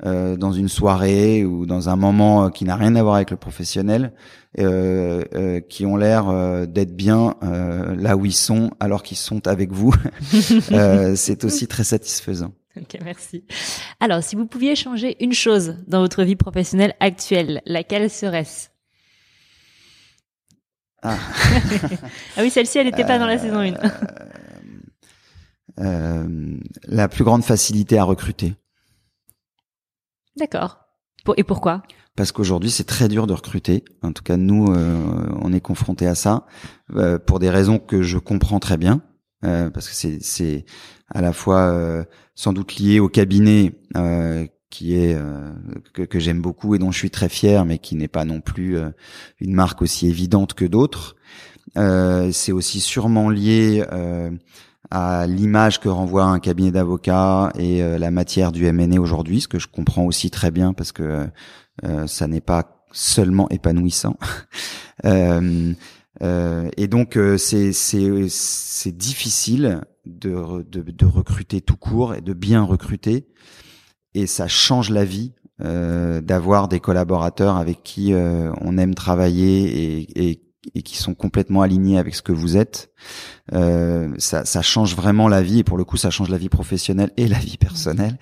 euh, 0.06 0.38
dans 0.38 0.52
une 0.52 0.68
soirée 0.68 1.44
ou 1.44 1.66
dans 1.66 1.90
un 1.90 1.96
moment 1.96 2.52
qui 2.52 2.66
n'a 2.66 2.76
rien 2.76 2.96
à 2.96 3.02
voir 3.02 3.16
avec 3.16 3.32
le 3.32 3.38
professionnel, 3.38 4.14
euh, 4.60 5.24
euh, 5.34 5.60
qui 5.60 5.88
ont 5.88 5.98
l'air 5.98 6.30
euh, 6.30 6.68
d'être 6.68 6.96
bien 6.96 7.34
euh, 7.42 7.96
là 7.96 8.16
où 8.16 8.26
ils 8.26 8.34
sont 8.34 8.70
alors 8.80 9.02
qu'ils 9.02 9.18
sont 9.18 9.48
avec 9.48 9.72
vous. 9.72 9.94
Euh, 10.72 11.16
c'est 11.16 11.44
aussi 11.44 11.68
très 11.68 11.84
satisfaisant. 11.84 12.54
Ok, 12.78 12.98
merci. 13.04 13.44
Alors, 14.00 14.24
si 14.24 14.36
vous 14.36 14.46
pouviez 14.46 14.76
changer 14.76 15.18
une 15.20 15.34
chose 15.34 15.78
dans 15.88 16.00
votre 16.00 16.24
vie 16.24 16.36
professionnelle 16.36 16.94
actuelle, 17.00 17.62
laquelle 17.66 18.10
serait-ce? 18.10 18.71
Ah. 21.02 21.18
Ah 22.38 22.42
oui, 22.42 22.50
celle-ci, 22.50 22.78
elle 22.78 22.86
n'était 22.88 23.06
pas 23.06 23.18
dans 23.20 23.26
la 23.26 23.38
saison 23.38 23.60
1. 23.60 23.74
Euh, 25.80 26.58
la 26.84 27.08
plus 27.08 27.24
grande 27.24 27.44
facilité 27.44 27.98
à 27.98 28.04
recruter. 28.04 28.56
D'accord. 30.38 30.80
Et 31.38 31.44
pourquoi? 31.44 31.84
Parce 32.16 32.32
qu'aujourd'hui, 32.32 32.72
c'est 32.72 32.84
très 32.84 33.08
dur 33.08 33.26
de 33.28 33.34
recruter. 33.34 33.84
En 34.02 34.12
tout 34.12 34.24
cas, 34.24 34.38
nous, 34.38 34.68
euh, 34.74 35.30
on 35.42 35.54
est 35.54 35.62
confrontés 35.62 36.08
à 36.08 36.16
ça 36.16 36.46
euh, 36.96 37.18
pour 37.20 37.40
des 37.40 37.50
raisons 37.50 37.80
que 37.80 38.02
je 38.02 38.18
comprends 38.18 38.60
très 38.60 38.78
bien. 38.78 39.02
euh, 39.46 39.70
parce 39.72 39.88
que 39.90 39.96
c'est 39.96 40.20
c'est 40.22 40.66
à 41.14 41.22
la 41.22 41.34
fois 41.34 41.62
euh, 41.72 42.04
sans 42.36 42.54
doute 42.54 42.76
lié 42.78 43.00
au 43.00 43.08
cabinet 43.10 43.80
euh, 43.98 44.46
qui 44.72 44.96
est 44.96 45.14
euh, 45.14 45.52
que, 45.94 46.02
que 46.02 46.18
j'aime 46.18 46.42
beaucoup 46.42 46.74
et 46.74 46.80
dont 46.80 46.92
je 46.92 46.98
suis 46.98 47.12
très 47.12 47.30
fier, 47.30 47.64
mais 47.66 47.78
qui 47.78 47.96
n'est 47.96 48.08
pas 48.08 48.26
non 48.26 48.42
plus 48.42 48.78
euh, 48.78 48.90
une 49.40 49.54
marque 49.54 49.84
aussi 49.84 50.08
évidente 50.08 50.56
que 50.56 50.66
d'autres. 50.66 51.16
Euh, 51.78 52.32
c'est 52.32 52.52
aussi 52.52 52.80
sûrement 52.80 53.30
lié 53.30 53.86
euh, 53.92 54.32
à 54.90 55.28
l'image 55.28 55.80
que 55.80 55.90
renvoie 55.90 56.24
un 56.24 56.40
cabinet 56.40 56.72
d'avocats 56.72 57.52
et 57.58 57.84
euh, 57.84 57.98
la 57.98 58.12
matière 58.12 58.52
du 58.52 58.70
MNE 58.72 58.98
aujourd'hui, 59.00 59.42
ce 59.42 59.48
que 59.48 59.60
je 59.60 59.68
comprends 59.68 60.06
aussi 60.06 60.32
très 60.32 60.52
bien 60.52 60.74
parce 60.74 60.92
que 60.92 61.28
euh, 61.84 62.08
ça 62.08 62.28
n'est 62.28 62.42
pas 62.42 62.86
seulement 62.92 63.48
épanouissant. 63.50 64.18
Et 66.78 66.88
donc 66.88 67.18
c'est 67.38 67.74
c'est 67.74 68.92
difficile 68.92 69.82
de, 70.06 70.64
de 70.70 70.82
de 70.82 71.06
recruter 71.06 71.62
tout 71.62 71.78
court 71.78 72.14
et 72.14 72.22
de 72.22 72.34
bien 72.34 72.62
recruter 72.62 73.26
et 74.14 74.28
ça 74.28 74.48
change 74.48 74.90
la 74.90 75.06
vie 75.06 75.34
euh, 75.62 76.22
d'avoir 76.22 76.68
des 76.68 76.80
collaborateurs 76.80 77.56
avec 77.56 77.84
qui 77.84 78.14
euh, 78.14 78.52
on 78.62 78.78
aime 78.78 78.96
travailler 78.96 80.00
et, 80.00 80.30
et 80.30 80.42
et 80.76 80.84
qui 80.84 80.98
sont 80.98 81.16
complètement 81.16 81.62
alignés 81.62 81.98
avec 81.98 82.16
ce 82.16 82.22
que 82.22 82.32
vous 82.32 82.56
êtes, 82.56 82.92
euh, 83.54 84.14
ça, 84.18 84.46
ça 84.46 84.62
change 84.62 84.96
vraiment 84.96 85.28
la 85.28 85.42
vie 85.42 85.60
et 85.60 85.64
pour 85.64 85.78
le 85.78 85.84
coup 85.84 85.98
ça 85.98 86.12
change 86.12 86.30
la 86.30 86.38
vie 86.38 86.50
professionnelle 86.50 87.12
et 87.18 87.28
la 87.28 87.40
vie 87.40 87.58
personnelle. 87.58 88.18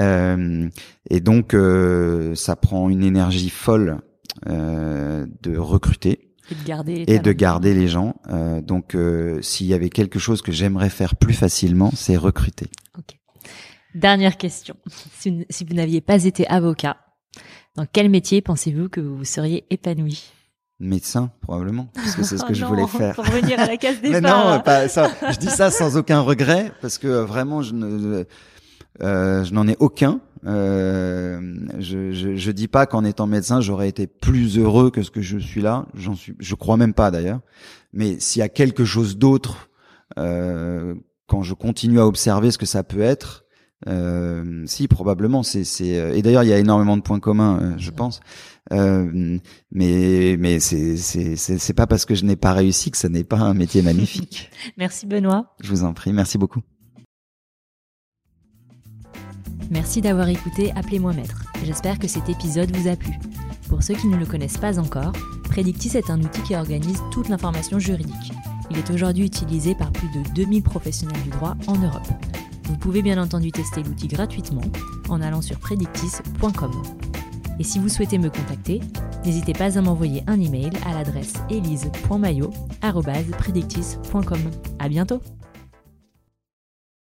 Euh, 0.00 0.68
et 1.10 1.20
donc 1.20 1.54
euh, 1.54 2.34
ça 2.34 2.56
prend 2.56 2.88
une 2.88 3.04
énergie 3.04 3.50
folle 3.50 4.00
euh, 4.48 5.26
de 5.42 5.56
recruter 5.56 6.30
Et 6.50 6.54
de 6.54 6.64
garder 6.64 7.04
les 7.04 7.14
et 7.14 7.18
de 7.18 7.32
garder 7.32 7.74
les 7.74 7.88
gens. 7.88 8.14
Euh, 8.30 8.60
donc 8.60 8.94
euh, 8.94 9.40
s'il 9.42 9.66
y 9.66 9.74
avait 9.74 9.90
quelque 9.90 10.18
chose 10.18 10.42
que 10.42 10.52
j'aimerais 10.52 10.90
faire 10.90 11.16
plus 11.16 11.34
facilement, 11.34 11.90
c'est 11.94 12.16
recruter. 12.16 12.66
Dernière 13.94 14.36
question. 14.36 14.76
Si 15.18 15.30
vous, 15.30 15.44
si 15.50 15.64
vous 15.64 15.74
n'aviez 15.74 16.00
pas 16.00 16.24
été 16.24 16.46
avocat, 16.48 16.96
dans 17.76 17.86
quel 17.90 18.10
métier 18.10 18.40
pensez-vous 18.42 18.88
que 18.88 19.00
vous 19.00 19.24
seriez 19.24 19.64
épanoui? 19.70 20.24
Médecin 20.80 21.30
probablement, 21.40 21.88
parce 21.94 22.16
que 22.16 22.24
c'est 22.24 22.36
ce 22.36 22.42
que 22.42 22.50
Oh 22.50 22.54
je 22.54 22.62
non, 22.62 22.68
voulais 22.68 22.86
faire. 22.88 23.14
Pour 23.14 23.24
revenir 23.24 23.60
à 23.60 23.66
la 23.66 23.76
case 23.76 23.96
Mais 24.02 24.20
départ. 24.20 24.56
non, 24.56 24.60
pas 24.60 24.88
ça. 24.88 25.08
Je 25.30 25.38
dis 25.38 25.46
ça 25.48 25.70
sans 25.70 25.96
aucun 25.96 26.20
regret 26.20 26.72
parce 26.82 26.98
que 26.98 27.06
vraiment 27.06 27.62
je 27.62 27.74
ne, 27.74 28.24
euh, 29.02 29.44
je 29.44 29.54
n'en 29.54 29.68
ai 29.68 29.76
aucun. 29.78 30.20
Euh, 30.46 31.40
je, 31.78 32.12
je, 32.12 32.34
je 32.34 32.50
dis 32.50 32.66
pas 32.68 32.86
qu'en 32.86 33.04
étant 33.04 33.26
médecin 33.28 33.60
j'aurais 33.60 33.88
été 33.88 34.08
plus 34.08 34.58
heureux 34.58 34.90
que 34.90 35.02
ce 35.02 35.12
que 35.12 35.22
je 35.22 35.38
suis 35.38 35.62
là. 35.62 35.86
J'en 35.94 36.16
suis, 36.16 36.34
je 36.40 36.54
crois 36.56 36.76
même 36.76 36.92
pas 36.92 37.12
d'ailleurs. 37.12 37.40
Mais 37.92 38.18
s'il 38.18 38.40
y 38.40 38.42
a 38.42 38.48
quelque 38.48 38.84
chose 38.84 39.16
d'autre, 39.16 39.70
euh, 40.18 40.94
quand 41.28 41.42
je 41.44 41.54
continue 41.54 42.00
à 42.00 42.06
observer 42.06 42.50
ce 42.50 42.58
que 42.58 42.66
ça 42.66 42.82
peut 42.82 43.00
être, 43.00 43.43
euh, 43.86 44.64
si 44.66 44.88
probablement 44.88 45.42
c'est 45.42 45.64
c'est 45.64 45.98
euh, 45.98 46.14
et 46.14 46.22
d'ailleurs 46.22 46.42
il 46.42 46.48
y 46.48 46.52
a 46.52 46.58
énormément 46.58 46.96
de 46.96 47.02
points 47.02 47.20
communs, 47.20 47.58
euh, 47.60 47.74
je 47.78 47.90
pense. 47.90 48.20
Euh, 48.72 49.38
mais 49.70 50.36
mais 50.38 50.60
c'est 50.60 50.96
c'est 50.96 51.36
c'est 51.36 51.58
c'est 51.58 51.74
pas 51.74 51.86
parce 51.86 52.04
que 52.04 52.14
je 52.14 52.24
n'ai 52.24 52.36
pas 52.36 52.52
réussi 52.52 52.90
que 52.90 52.96
ça 52.96 53.08
n'est 53.08 53.24
pas 53.24 53.38
un 53.38 53.54
métier 53.54 53.82
magnifique. 53.82 54.50
Merci 54.78 55.06
Benoît. 55.06 55.54
je 55.62 55.70
vous 55.70 55.84
en 55.84 55.92
prie, 55.92 56.12
merci 56.12 56.38
beaucoup. 56.38 56.60
Merci 59.70 60.00
d'avoir 60.00 60.28
écouté 60.28 60.72
Appelez-moi 60.76 61.12
Maître. 61.14 61.44
J'espère 61.64 61.98
que 61.98 62.06
cet 62.06 62.28
épisode 62.28 62.74
vous 62.76 62.88
a 62.88 62.96
plu. 62.96 63.12
Pour 63.68 63.82
ceux 63.82 63.94
qui 63.94 64.06
ne 64.06 64.16
le 64.16 64.26
connaissent 64.26 64.58
pas 64.58 64.78
encore, 64.78 65.12
Predictis 65.44 65.96
est 65.96 66.10
un 66.10 66.20
outil 66.20 66.42
qui 66.42 66.54
organise 66.54 67.02
toute 67.10 67.28
l'information 67.28 67.78
juridique. 67.78 68.32
Il 68.70 68.78
est 68.78 68.90
aujourd'hui 68.90 69.24
utilisé 69.26 69.74
par 69.74 69.92
plus 69.92 70.08
de 70.08 70.28
2000 70.34 70.62
professionnels 70.62 71.22
du 71.22 71.30
droit 71.30 71.54
en 71.66 71.76
Europe. 71.78 72.08
Vous 72.64 72.76
pouvez 72.76 73.02
bien 73.02 73.22
entendu 73.22 73.52
tester 73.52 73.82
l'outil 73.82 74.08
gratuitement 74.08 74.64
en 75.08 75.20
allant 75.20 75.42
sur 75.42 75.58
predictis.com. 75.58 76.72
Et 77.58 77.64
si 77.64 77.78
vous 77.78 77.88
souhaitez 77.88 78.18
me 78.18 78.30
contacter, 78.30 78.80
n'hésitez 79.24 79.52
pas 79.52 79.78
à 79.78 79.82
m'envoyer 79.82 80.24
un 80.26 80.40
email 80.40 80.70
à 80.86 80.92
l'adresse 80.92 81.34
elise.maillot@predictis.com. 81.50 84.40
À 84.78 84.88
bientôt. 84.88 85.20